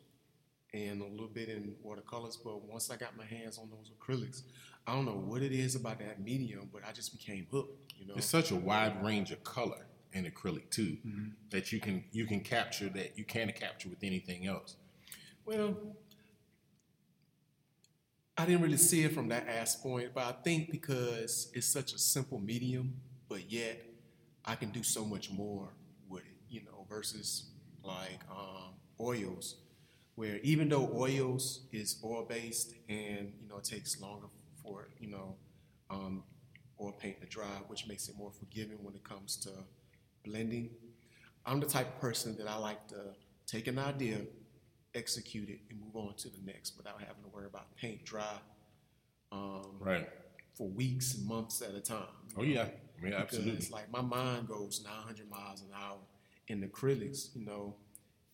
[0.75, 4.43] and a little bit in watercolors, but once I got my hands on those acrylics,
[4.87, 7.93] I don't know what it is about that medium, but I just became hooked.
[7.99, 10.99] You know, It's such a wide range of color in acrylic too
[11.51, 14.77] that you can you can capture that you can't capture with anything else.
[15.45, 15.77] Well,
[18.37, 21.93] I didn't really see it from that aspect, point, but I think because it's such
[21.93, 22.95] a simple medium,
[23.29, 23.83] but yet
[24.45, 25.69] I can do so much more
[26.09, 27.51] with it, you know, versus
[27.83, 29.57] like um, oils,
[30.15, 34.27] where even though oils is oil based and you know it takes longer
[34.63, 35.37] for you know
[35.91, 36.23] um,
[36.81, 39.51] oil paint to dry, which makes it more forgiving when it comes to
[40.25, 40.71] blending.
[41.45, 43.15] I'm the type of person that I like to
[43.47, 44.19] take an idea,
[44.95, 48.37] execute it, and move on to the next without having to worry about paint dry
[49.33, 50.09] um, Right.
[50.55, 52.07] for weeks and months at a time.
[52.37, 52.69] Oh yeah.
[53.03, 53.53] Yeah, Because absolutely.
[53.55, 55.99] it's like my mind goes 900 miles an hour
[56.49, 57.75] in acrylics, you know,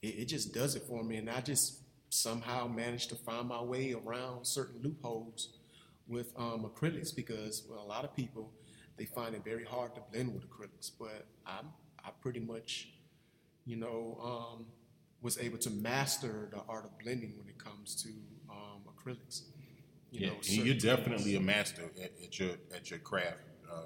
[0.02, 1.16] it, it just does it for me.
[1.16, 1.80] And I just
[2.10, 5.58] somehow managed to find my way around certain loopholes
[6.06, 8.50] with um, acrylics because well, a lot of people,
[8.96, 10.90] they find it very hard to blend with acrylics.
[10.98, 11.60] But I,
[12.04, 12.88] I pretty much,
[13.66, 14.66] you know, um,
[15.20, 18.08] was able to master the art of blending when it comes to
[18.50, 19.42] um, acrylics.
[20.10, 23.36] You yeah, know, and you're definitely a master at, at your at your craft.
[23.70, 23.82] Uh,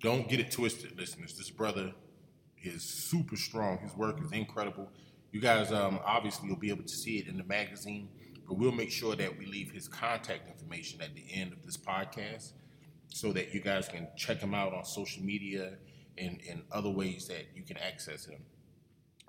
[0.00, 1.36] don't get it twisted, listeners.
[1.36, 1.92] This brother
[2.62, 3.78] is super strong.
[3.78, 4.88] His work is incredible.
[5.30, 8.08] You guys um, obviously will be able to see it in the magazine,
[8.46, 11.76] but we'll make sure that we leave his contact information at the end of this
[11.76, 12.52] podcast
[13.08, 15.74] so that you guys can check him out on social media
[16.16, 18.40] and, and other ways that you can access him.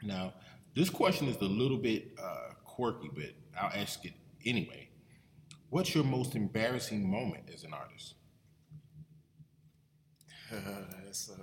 [0.01, 0.33] Now,
[0.75, 4.13] this question is a little bit uh, quirky, but I'll ask it
[4.45, 4.89] anyway.
[5.69, 8.15] What's your most embarrassing moment as an artist?
[10.51, 11.37] that's, a,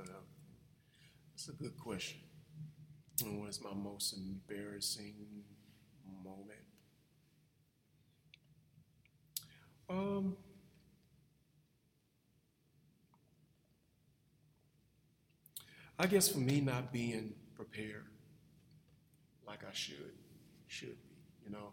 [1.33, 2.19] that's a good question.
[3.23, 5.15] What is my most embarrassing
[6.25, 6.61] moment?
[9.89, 10.37] Um,
[15.99, 18.05] I guess for me, not being prepared
[19.47, 20.13] like I should
[20.67, 21.73] should be, you know.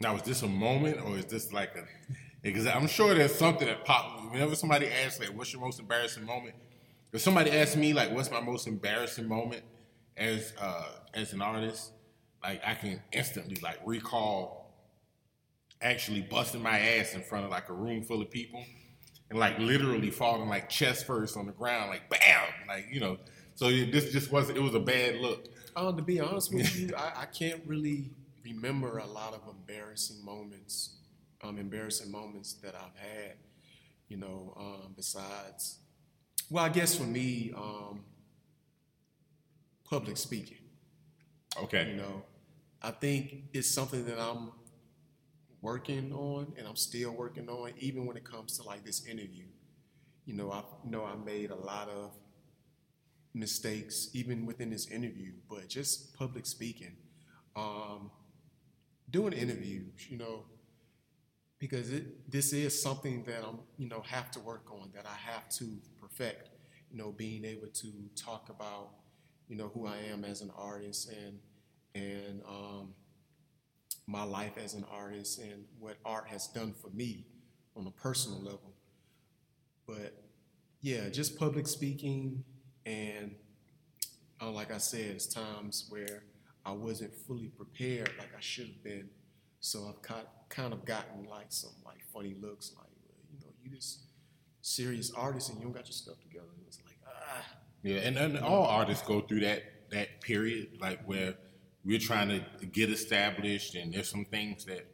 [0.00, 1.84] Now, is this a moment or is this like a?
[2.42, 4.30] Because I'm sure there's something that popped.
[4.30, 6.54] Whenever somebody asks, like, "What's your most embarrassing moment?"
[7.12, 9.62] If somebody asked me, like, "What's my most embarrassing moment
[10.16, 11.92] as uh, as an artist?"
[12.42, 14.74] Like, I can instantly like recall
[15.82, 18.64] actually busting my ass in front of like a room full of people
[19.30, 23.18] and like literally falling like chest first on the ground, like bam, like you know.
[23.54, 24.58] So it- this just wasn't.
[24.58, 25.46] It was a bad look.
[25.74, 28.10] Uh, to be honest with you, I, I can't really
[28.44, 30.96] remember a lot of embarrassing moments,
[31.42, 33.34] um, embarrassing moments that I've had.
[34.08, 35.78] You know, um, besides,
[36.50, 38.04] well, I guess for me, um,
[39.84, 40.58] public speaking.
[41.62, 41.90] Okay.
[41.90, 42.22] You know,
[42.82, 44.52] I think it's something that I'm
[45.60, 49.46] working on, and I'm still working on, even when it comes to like this interview.
[50.24, 52.12] You know, I know I made a lot of
[53.34, 56.96] mistakes even within this interview, but just public speaking,
[57.54, 58.10] um,
[59.10, 60.44] doing interviews, you know,
[61.58, 65.16] because it, this is something that I'm, you know, have to work on, that I
[65.30, 65.64] have to
[66.08, 66.48] perfect,
[66.90, 68.90] you know, being able to talk about,
[69.48, 71.38] you know, who I am as an artist and,
[71.94, 72.94] and, um,
[74.06, 77.26] my life as an artist and what art has done for me
[77.76, 78.72] on a personal level.
[79.86, 80.22] But
[80.80, 82.44] yeah, just public speaking
[82.84, 83.34] and
[84.40, 86.24] uh, like I said, it's times where
[86.64, 89.08] I wasn't fully prepared like I should have been.
[89.60, 90.00] So I've
[90.48, 92.86] kind of gotten like some like funny looks like,
[93.64, 94.05] you this
[94.66, 96.46] serious artist and you don't got your stuff together.
[96.66, 97.44] It's like ah.
[97.82, 101.34] Yeah, and, and all artists go through that that period, like where
[101.84, 104.84] we're trying to get established, and there's some things that,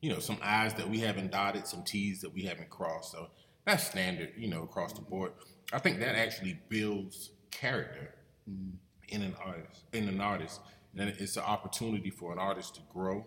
[0.00, 3.10] you know, some I's that we haven't dotted, some T's that we haven't crossed.
[3.10, 3.30] So
[3.66, 5.32] that's standard, you know, across the board.
[5.72, 8.14] I think that actually builds character
[8.48, 8.76] mm-hmm.
[9.08, 10.60] in an artist, in an artist,
[10.96, 13.26] and it's an opportunity for an artist to grow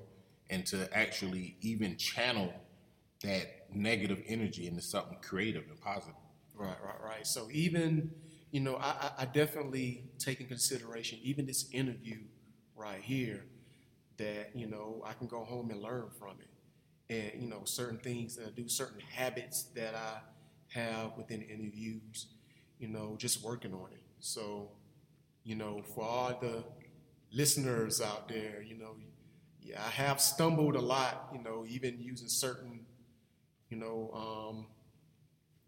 [0.50, 2.54] and to actually even channel
[3.24, 6.16] that negative energy into something creative and positive.
[6.56, 7.28] Right, right, right.
[7.28, 8.12] So even,
[8.52, 12.20] you know, I, I definitely take in consideration even this interview
[12.76, 13.46] right here
[14.18, 16.50] that, you know, I can go home and learn from it.
[17.10, 20.20] And, you know, certain things that I do, certain habits that I
[20.70, 22.28] have within interviews,
[22.80, 24.02] you know, just working on it.
[24.20, 24.72] So,
[25.44, 26.64] you know, for all the
[27.32, 28.96] listeners out there, you know,
[29.62, 32.86] yeah, I have stumbled a lot, you know, even using certain
[33.74, 34.66] you know, um,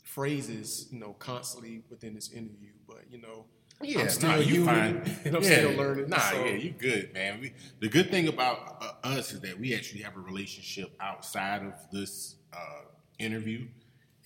[0.04, 2.72] phrases, you know, constantly within this interview.
[2.88, 3.46] But you know,
[3.82, 5.18] yeah, I'm still nah, you human, fine.
[5.26, 5.50] and I'm yeah.
[5.50, 6.10] still learning.
[6.10, 6.46] Nah, so.
[6.46, 7.42] yeah, you good, man.
[7.42, 11.64] We, the good thing about uh, us is that we actually have a relationship outside
[11.64, 12.84] of this uh,
[13.18, 13.68] interview,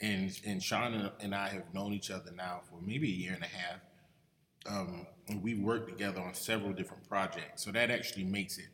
[0.01, 3.43] and and Sean and I have known each other now for maybe a year and
[3.43, 3.79] a half.
[4.65, 8.67] Um, and we worked together on several different projects, so that actually makes it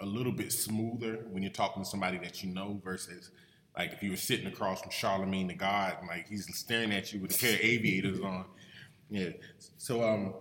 [0.00, 3.30] a little bit smoother when you're talking to somebody that you know versus
[3.76, 7.20] like if you were sitting across from Charlemagne the God, like he's staring at you
[7.20, 8.44] with a pair of aviators on.
[9.08, 9.30] Yeah.
[9.76, 10.34] So um,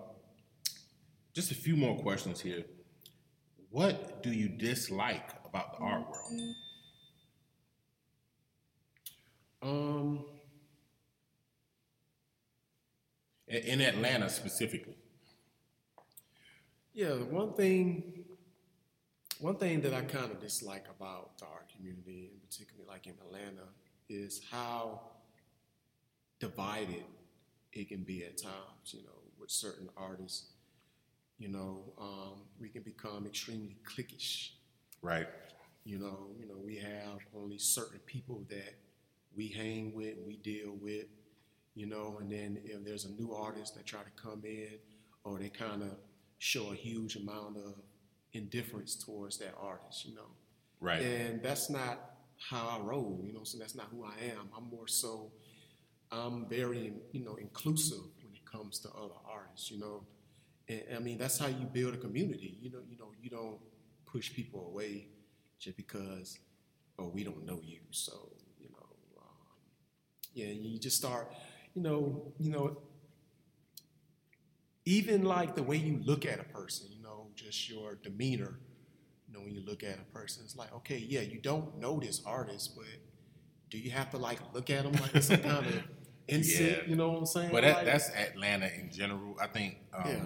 [1.34, 2.64] just a few more questions here.
[3.70, 6.56] What do you dislike about the art world?
[9.62, 10.26] Um.
[13.48, 14.96] In Atlanta specifically.
[16.94, 18.26] Yeah, one thing
[19.40, 23.68] one thing that I kind of dislike about the art community, particularly like in Atlanta,
[24.10, 25.02] is how
[26.40, 27.04] divided
[27.74, 28.86] it can be at times.
[28.86, 30.48] You know, with certain artists,
[31.38, 34.52] you know, um, we can become extremely cliquish.
[35.02, 35.28] Right.
[35.86, 38.76] You know, you know, we have only certain people that
[39.36, 41.06] we hang with, we deal with,
[41.76, 44.78] you know, and then if there's a new artist that try to come in,
[45.24, 45.92] or they kind of
[46.40, 47.76] show a huge amount of
[48.34, 50.30] indifference towards that artist, you know.
[50.82, 51.02] Right.
[51.02, 52.00] And that's not
[52.40, 54.50] how I roll, you know, so that's not who I am.
[54.56, 55.32] I'm more so
[56.12, 60.04] I'm very, you know, inclusive when it comes to other artists, you know.
[60.68, 62.58] And I mean that's how you build a community.
[62.62, 63.60] You know, you know, you don't
[64.06, 65.08] push people away
[65.60, 66.40] just because
[66.98, 67.80] oh we don't know you.
[67.92, 69.26] So, you know, um,
[70.34, 71.32] yeah, you just start,
[71.76, 72.78] you know, you know,
[74.86, 78.60] even like the way you look at a person, you know, just your demeanor,
[79.30, 82.00] you know, when you look at a person, it's like, okay, yeah, you don't know
[82.00, 82.86] this artist, but
[83.70, 85.84] do you have to like look at them like some kind of
[86.28, 86.84] insect?
[86.84, 86.90] Yeah.
[86.90, 87.50] You know what I'm saying?
[87.52, 89.36] But that, like, that's Atlanta in general.
[89.40, 90.26] I think um, yeah.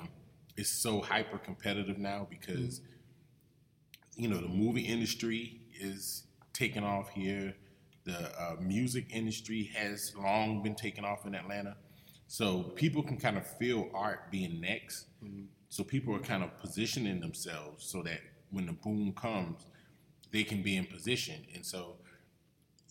[0.55, 4.21] it's so hyper competitive now because mm-hmm.
[4.23, 7.55] you know the movie industry is taking off here.
[8.05, 11.77] The uh, music industry has long been taking off in Atlanta.
[12.27, 15.07] So people can kind of feel art being next.
[15.23, 15.43] Mm-hmm.
[15.69, 18.19] So people are kind of positioning themselves so that
[18.53, 19.65] when the boom comes,
[20.31, 21.45] they can be in position.
[21.53, 21.97] And so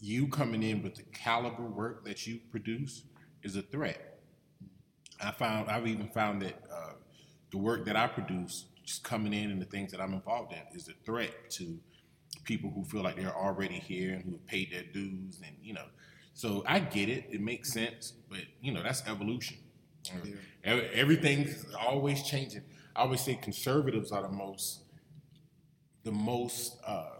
[0.00, 3.04] you coming in with the caliber work that you produce
[3.42, 4.20] is a threat.
[5.24, 6.94] I found I've even found that uh,
[7.50, 10.76] the work that I produce, just coming in and the things that I'm involved in,
[10.76, 11.78] is a threat to
[12.44, 15.74] people who feel like they're already here and who have paid their dues and you
[15.74, 15.84] know
[16.34, 19.58] so I get it; it makes sense, but you know that's evolution.
[20.64, 20.80] Yeah.
[20.94, 22.62] Everything's always changing.
[22.96, 24.82] I always say conservatives are the most,
[26.04, 27.10] the most uh,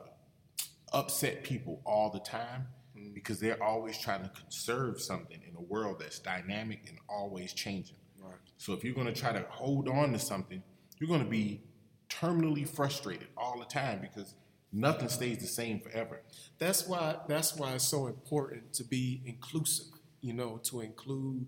[0.93, 2.67] upset people all the time
[2.97, 3.15] mm.
[3.15, 7.97] because they're always trying to conserve something in a world that's dynamic and always changing.
[8.21, 8.35] Right.
[8.59, 10.63] So if you're going to try to hold on to something,
[10.99, 11.63] you're going to be
[12.09, 14.35] terminally frustrated all the time because
[14.73, 16.23] nothing stays the same forever.
[16.59, 19.87] That's why that's why it's so important to be inclusive,
[20.21, 21.47] you know, to include,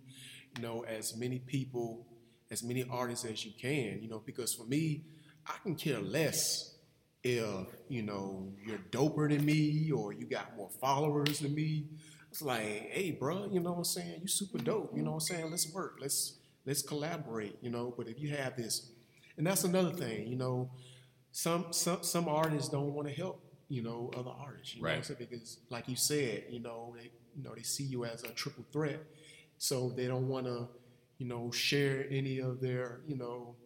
[0.56, 2.06] you know, as many people,
[2.50, 5.04] as many artists as you can, you know, because for me,
[5.46, 6.73] I can care less
[7.24, 11.86] if, you know, you're doper than me or you got more followers than me.
[12.30, 14.20] It's like, hey, bro, you know what I'm saying?
[14.22, 14.92] You super dope.
[14.94, 15.50] You know what I'm saying?
[15.50, 15.98] Let's work.
[16.00, 17.94] Let's let's collaborate, you know.
[17.96, 18.90] But if you have this,
[19.36, 20.70] and that's another thing, you know,
[21.30, 25.08] some some some artists don't want to help you know other artists you right.
[25.08, 28.28] know because like you said you know they you know they see you as a
[28.28, 29.00] triple threat
[29.58, 30.68] so they don't want to
[31.18, 33.56] you know share any of their you know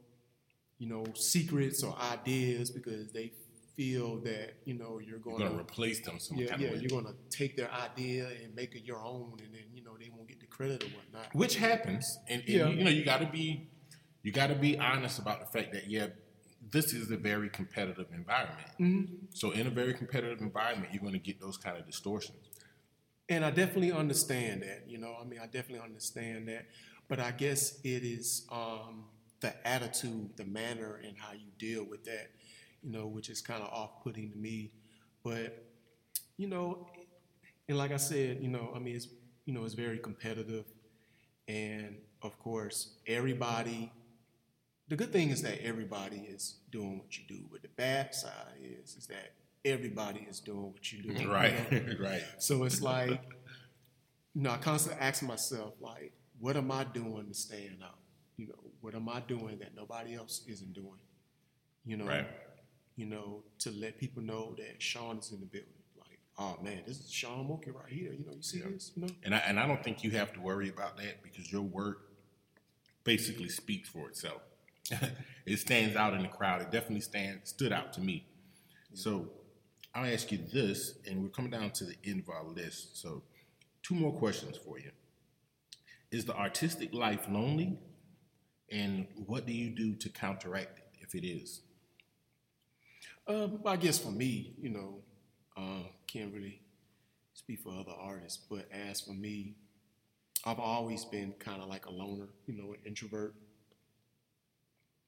[0.79, 3.33] you know secrets or ideas because they
[3.79, 6.69] feel that you know you're going You're to gonna replace them some yeah kind yeah
[6.69, 6.81] of way.
[6.83, 9.95] you're going to take their idea and make it your own, and then you know
[10.01, 11.29] they won't get the credit or whatnot.
[11.43, 12.69] which happens and, and Yeah.
[12.79, 13.49] you know you got to be
[14.25, 16.09] you got to be honest about the fact that yeah
[16.77, 19.15] this is a very competitive environment Mm-hmm.
[19.41, 22.45] so in a very competitive environment you're going to get those kind of distortions
[23.35, 25.13] And I definitely understand that, you know.
[25.21, 26.65] I mean, I definitely understand that,
[27.11, 27.63] but I guess
[27.97, 28.27] it is
[28.61, 28.95] um,
[29.45, 32.27] the attitude, the manner, and how you deal with that,
[32.83, 34.73] you know, which is kind of off-putting to me.
[35.25, 35.65] But
[36.37, 36.87] you know,
[37.69, 39.09] and like I said, you know, I mean, it's
[39.45, 40.65] you know, it's very competitive,
[41.47, 43.93] and of course, everybody.
[44.89, 48.57] The good thing is that everybody is doing what you do, but the bad side
[48.63, 51.13] is is that everybody is doing what you do.
[51.13, 51.33] you know?
[51.33, 53.21] right right So it's like,
[54.35, 57.99] you know, I constantly ask myself, like, what am I doing to stand out?
[58.37, 61.01] You know, what am I doing that nobody else isn't doing?
[61.85, 62.27] You know, Right.
[62.99, 65.71] You know, to let people know that Sean is in the building.
[65.99, 68.13] Like, oh man, this is Sean Mulkey right here.
[68.13, 68.71] You know, you see Yeah.
[68.73, 68.93] this?
[68.95, 69.09] You know?
[69.25, 72.11] and I, and I don't think you have to worry about that because your work
[73.05, 74.43] basically speaks for itself
[75.47, 78.27] it stands out in the crowd it definitely stands stood out to me
[78.93, 79.31] so
[79.95, 83.01] I'll ask you this, and we're coming down to the end of our list.
[83.01, 83.23] So,
[83.83, 84.91] two more questions for you.
[86.11, 87.79] Is the artistic life lonely?
[88.71, 91.63] And what do you do to counteract it if it is?
[93.29, 94.95] Um, I guess for me, you know,
[95.57, 96.63] um, can't really
[97.35, 99.55] speak for other artists, but as for me,
[100.45, 103.35] I've always been kind of like a loner, you know, an introvert.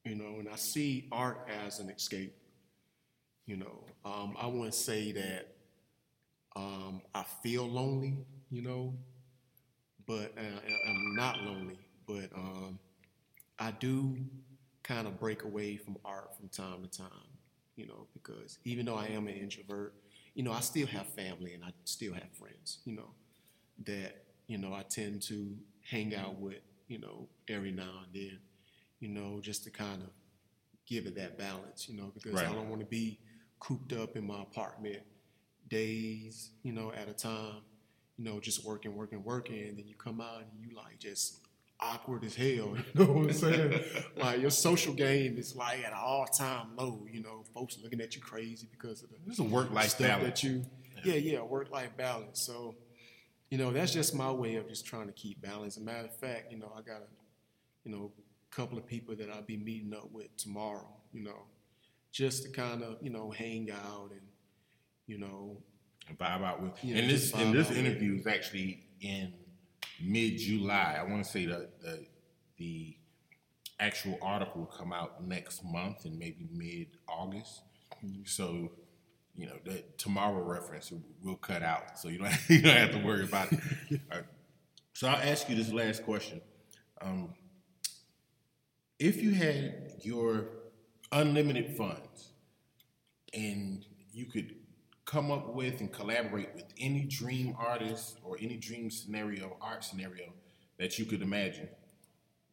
[0.05, 2.35] You know, and I see art as an escape.
[3.47, 5.49] You know, um, I wouldn't say that
[6.57, 8.19] um, I feel lonely,
[8.51, 8.95] you know,
[10.07, 11.79] but uh, I'm not lonely.
[12.07, 12.79] But um,
[13.59, 14.17] I do
[14.83, 17.30] kind of break away from art from time to time,
[17.81, 19.95] you know, because even though I am an introvert,
[20.35, 23.09] you know, I still have family and I still have friends, you know,
[23.87, 25.57] that, you know, I tend to
[25.91, 28.39] hang out with, you know, every now and then,
[29.01, 30.11] you know, just to kind of
[30.87, 33.19] give it that balance, you know, because I don't want to be
[33.61, 35.01] cooped up in my apartment
[35.69, 37.63] days, you know, at a time,
[38.19, 41.39] you know, just working, working, working, and then you come out and you like just
[41.83, 42.47] awkward as hell.
[42.95, 43.81] You know what I'm saying?
[44.17, 47.07] like your social game is like at an all time low.
[47.11, 50.07] You know, folks looking at you crazy because of the This is a work-life stuff
[50.07, 50.41] balance.
[50.41, 50.65] that you.
[51.05, 52.41] Yeah, yeah, work life balance.
[52.41, 52.75] So,
[53.51, 55.77] you know, that's just my way of just trying to keep balance.
[55.77, 57.09] As a matter of fact, you know, I got a,
[57.85, 58.13] you know,
[58.51, 60.89] couple of people that I'll be meeting up with tomorrow.
[61.13, 61.45] You know,
[62.13, 64.21] just to kind of you know hang out and
[65.07, 65.57] you know
[66.19, 66.73] vibe out with.
[66.83, 69.33] Yeah, and this and this interview is actually in
[70.03, 70.97] mid July.
[70.99, 72.07] I want to say that the
[72.57, 72.97] the
[73.79, 77.63] actual article will come out next month and maybe mid August.
[78.25, 78.71] So
[79.37, 80.93] you know the tomorrow reference
[81.23, 83.61] we'll cut out, so you don't you don't have to worry about it.
[84.11, 84.25] Right.
[84.93, 86.41] So I'll ask you this last question.
[87.01, 87.33] Um,
[88.99, 90.49] if you had your
[91.11, 92.33] unlimited funds
[93.33, 94.55] and you could
[95.11, 100.33] come up with and collaborate with any dream artist or any dream scenario, art scenario
[100.79, 101.69] that you could imagine,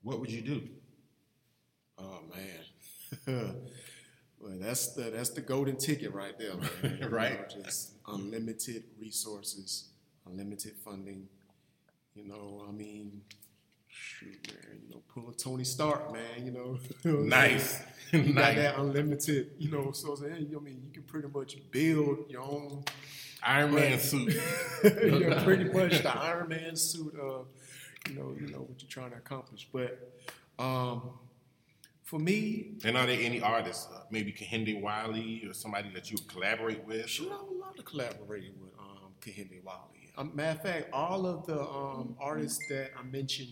[0.04, 0.62] what would you do?
[1.98, 3.56] Oh man.
[4.40, 6.98] well, that's the that's the golden ticket right there, man.
[7.02, 7.40] You Right.
[7.58, 9.90] know, just unlimited resources,
[10.26, 11.28] unlimited funding.
[12.16, 13.22] You know, I mean,
[14.00, 14.80] shoot, man.
[14.84, 16.46] You know, pull a Tony Stark, man.
[16.46, 17.82] You know, You know Nice.
[18.14, 19.52] You got that unlimited.
[19.58, 22.86] You know, so saying, I mean, you can pretty much build your own.
[23.44, 24.34] Iron Man suit.
[24.84, 27.48] you're pretty much the Iron Man suit of,
[28.08, 29.68] you know, you know what you're trying to accomplish.
[29.74, 30.22] But
[30.58, 31.12] um,
[32.04, 36.16] for me, And are there any artists, uh, maybe Kehinde Wiley or somebody that you
[36.18, 37.10] would collaborate with?
[37.10, 40.14] Sure, I would love to collaborate with um, Kehinde Wiley.
[40.18, 43.50] Um, matter of fact, all of the um, artists that I mentioned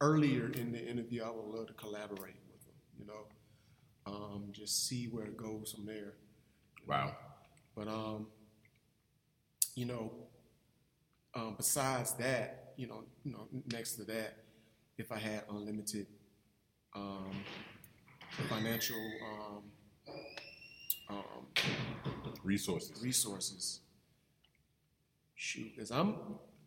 [0.00, 2.74] earlier in the interview, I would love to collaborate with them.
[2.98, 3.26] You know,
[4.06, 6.14] um, just see where it goes from there.
[6.86, 7.16] Wow.
[7.74, 8.26] But um,
[9.74, 10.12] you know,
[11.34, 14.38] um, besides that, you know, you know, next to that,
[14.98, 16.06] if I had unlimited
[16.94, 17.30] um,
[18.48, 19.62] financial um,
[21.10, 21.46] um,
[22.42, 23.02] Resources.
[23.02, 23.80] resources.
[25.34, 26.16] Shoot, because I'm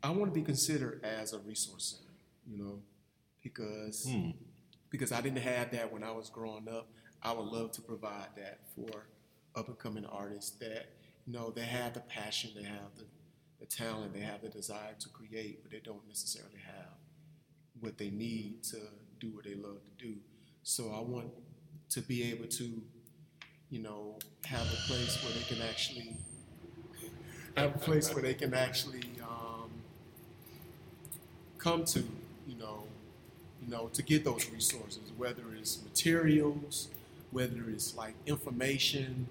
[0.03, 2.13] I want to be considered as a resource center,
[2.45, 2.79] you know,
[3.43, 4.31] because Hmm.
[4.89, 6.89] because I didn't have that when I was growing up.
[7.21, 9.07] I would love to provide that for
[9.55, 10.87] up and coming artists that
[11.25, 13.05] you know they have the passion, they have the,
[13.59, 16.93] the talent, they have the desire to create, but they don't necessarily have
[17.79, 18.77] what they need to
[19.19, 20.15] do what they love to do.
[20.63, 21.29] So I want
[21.91, 22.81] to be able to
[23.69, 26.15] you know, have a place where they can actually
[27.55, 29.69] have a place where they can actually um,
[31.57, 31.99] come to,
[32.47, 32.83] you know,
[33.69, 36.89] know, to get those resources, whether it's materials,
[37.31, 39.27] whether it's like information,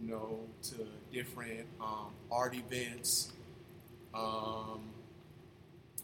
[0.00, 3.32] you know, to different um, art events,
[4.14, 4.80] um,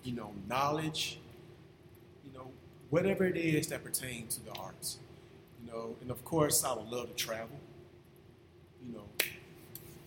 [0.02, 1.18] you know, knowledge,
[2.24, 2.46] you know,
[2.90, 4.98] whatever it is that pertains to the arts,
[5.64, 7.58] you know, and of course I would love to travel,
[8.86, 9.04] you know,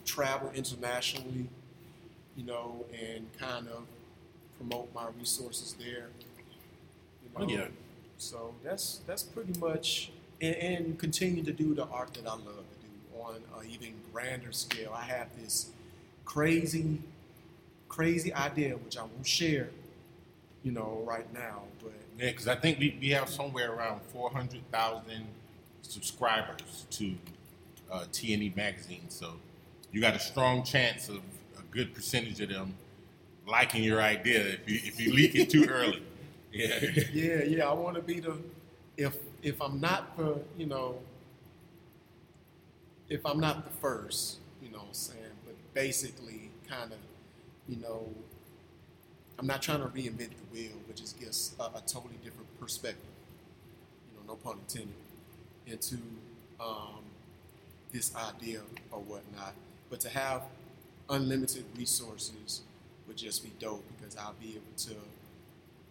[0.06, 1.48] travel internationally,
[2.36, 3.84] you know, and kind of
[4.58, 6.08] promote my resources there.
[7.38, 7.48] Know?
[7.48, 7.68] Yeah.
[8.18, 10.12] So that's that's pretty much,
[10.42, 13.94] and, and continue to do the art that I love to do on an even
[14.14, 14.94] grander scale.
[14.96, 15.72] I have this
[16.26, 17.00] crazy,
[17.90, 19.70] crazy idea which I won't share,
[20.64, 21.64] you know, right now.
[21.82, 25.26] But Yeah, because I think we, we have somewhere around 400,000
[25.82, 27.16] subscribers to
[27.92, 29.06] uh, TNE Magazine.
[29.10, 29.34] So
[29.92, 32.76] you got a strong chance of a good percentage of them
[33.48, 36.04] liking your idea if you, if you leak it too early.
[36.52, 36.80] Yeah.
[37.14, 38.38] yeah, yeah, I want to be the
[38.98, 40.98] if if I'm not the you know
[43.10, 46.98] if I'm not the first, you know what I'm saying, but basically kind of
[47.68, 48.08] you know
[49.40, 53.10] I'm not trying to reinvent the wheel, but just gives a, a totally different perspective,
[54.12, 54.94] you know, no pun intended,
[55.68, 55.98] into
[56.60, 57.04] um,
[57.92, 59.54] this idea or whatnot.
[59.90, 60.44] But to have
[61.10, 62.62] unlimited resources
[63.08, 64.96] would just be dope because I'll be able to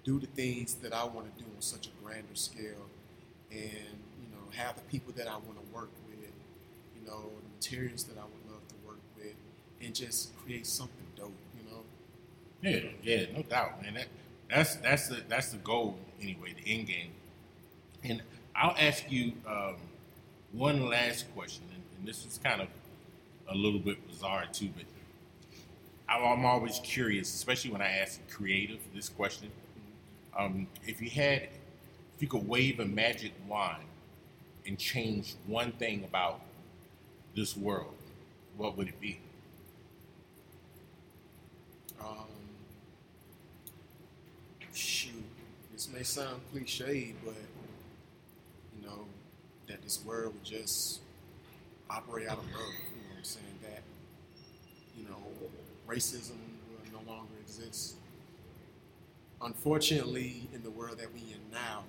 [0.05, 2.86] do the things that I want to do on such a grander scale,
[3.51, 6.32] and you know, have the people that I want to work with,
[6.96, 9.34] you know, the materials that I would love to work with,
[9.82, 11.82] and just create something dope, you know.
[12.62, 13.94] Yeah, yeah, no doubt, man.
[13.94, 14.07] That,
[14.48, 17.11] that's that's the that's the goal anyway, the end game.
[18.03, 18.22] And
[18.57, 19.76] I'll ask you um,
[20.53, 22.68] one last question, and, and this is kind of
[23.48, 24.84] a little bit bizarre too, but
[26.09, 29.51] I'm, always curious, especially when I ask creative this question.
[30.37, 31.49] Um, if you had,
[32.14, 33.83] if you could wave a magic wand
[34.66, 36.41] and change one thing about
[37.35, 37.95] this world,
[38.57, 39.20] what would it be?
[42.01, 42.26] Um,
[44.72, 45.12] shoot,
[45.72, 47.35] this may sound cliche, but
[48.78, 49.07] you know
[49.68, 51.01] that this world would just
[51.91, 52.55] operate out of love.
[52.55, 53.59] You know what I'm saying?
[53.62, 53.83] That
[54.97, 55.18] you know
[55.89, 56.39] racism
[56.70, 57.97] will no longer exist.
[59.43, 61.84] Unfortunately, in the world that we in now,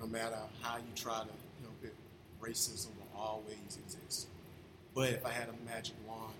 [0.00, 1.94] no matter how you try to help it,
[2.40, 4.28] racism will always exist.
[4.94, 6.32] But if I had a magic wand,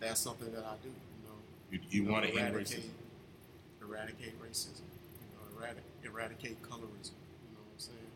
[0.00, 0.88] that's something that I do.
[0.88, 1.36] You know,
[1.70, 3.86] You, you know, want to end eradicate, racism?
[3.88, 4.80] eradicate racism.
[5.20, 7.14] You know, eradicate, eradicate colorism.
[7.44, 8.12] You know what I'm saying?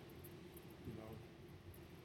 [0.86, 1.08] You know,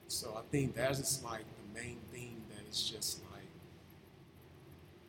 [0.08, 1.42] so I think that is just like
[1.74, 3.42] the main thing that is just like,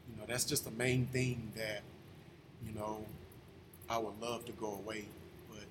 [0.08, 1.82] you know, that's just the main thing that,
[2.66, 3.04] you know,
[3.90, 5.04] I would love to go away,
[5.50, 5.64] but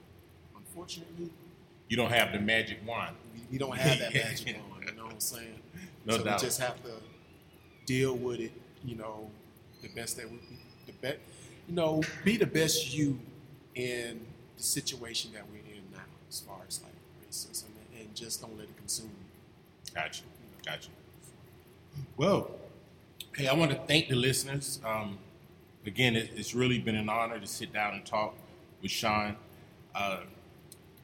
[0.55, 1.29] unfortunately,
[1.87, 3.15] You don't have the magic wand.
[3.33, 4.83] we, we don't have that magic wand.
[4.89, 5.59] You know what I'm saying?
[6.05, 6.41] No so doubt.
[6.41, 6.91] we just have to
[7.85, 8.51] deal with it.
[8.83, 9.29] You know,
[9.81, 10.37] the best that we,
[10.85, 11.17] the best,
[11.67, 13.17] you know, be the best you
[13.75, 14.19] in
[14.57, 15.99] the situation that we're in now,
[16.29, 16.91] as far as like
[17.25, 19.91] racism, and, and just don't let it consume you.
[19.95, 20.23] Gotcha.
[20.65, 20.89] Gotcha.
[22.17, 22.51] Well,
[23.35, 24.79] hey, I want to thank the listeners.
[24.85, 25.17] Um,
[25.85, 28.35] again, it, it's really been an honor to sit down and talk
[28.81, 29.35] with Sean.
[29.95, 30.21] Uh,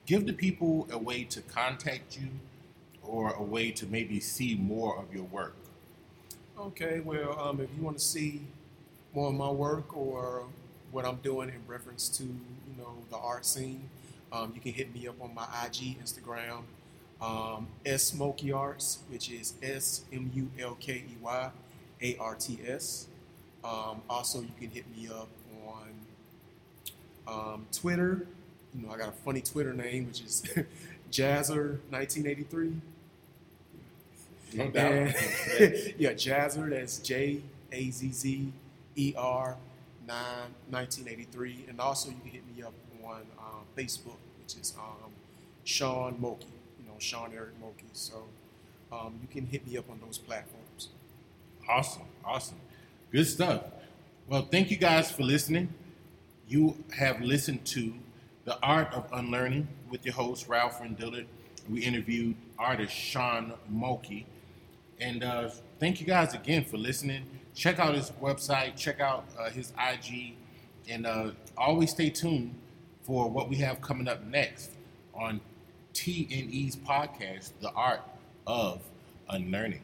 [0.05, 2.27] give the people a way to contact you
[3.03, 5.55] or a way to maybe see more of your work.
[6.57, 8.41] Okay, well, um, if you want to see
[9.13, 10.45] more of my work or
[10.91, 13.89] what I'm doing in reference to, you know, the art scene,
[14.31, 16.63] um, you can hit me up on my IG, Instagram,
[17.21, 21.49] um, S Mulkey Arts, which is S M U L K E Y
[22.01, 23.07] A R T S.
[23.65, 25.27] Um, also, you can hit me up
[25.67, 25.89] on
[27.27, 28.27] um, Twitter.
[28.75, 30.43] You know, I got a funny Twitter name, which is
[31.11, 32.79] Jazzer1983.
[34.53, 35.13] No doubt.
[35.97, 37.41] Yeah, Jazzer, that's J
[37.71, 38.51] A Z Z
[38.95, 39.57] E R
[40.07, 40.15] 9
[40.69, 41.65] 1983.
[41.69, 45.11] And also, you can hit me up on um, Facebook, which is um,
[45.63, 46.43] Sean Mulkey,
[46.79, 47.89] you know, Sean Eric Mulkey.
[47.93, 48.23] So
[48.91, 50.89] um, you can hit me up on those platforms.
[51.67, 52.03] Awesome.
[52.23, 52.57] Awesome.
[53.11, 53.63] Good stuff.
[54.27, 55.73] Well, thank you guys for listening.
[56.47, 57.93] You have listened to
[58.43, 61.27] The Art of Unlearning with your host, Ralph Dillard.
[61.69, 64.25] We interviewed artist Sean Mulkey.
[64.99, 65.49] And uh,
[65.79, 67.23] thank you guys again for listening.
[67.53, 70.33] Check out his website, check out uh, his IG,
[70.89, 72.55] and uh, always stay tuned
[73.03, 74.71] for what we have coming up next
[75.13, 75.39] on
[75.93, 78.01] TNE's podcast, The Art
[78.45, 78.81] of
[79.29, 79.81] unlearning.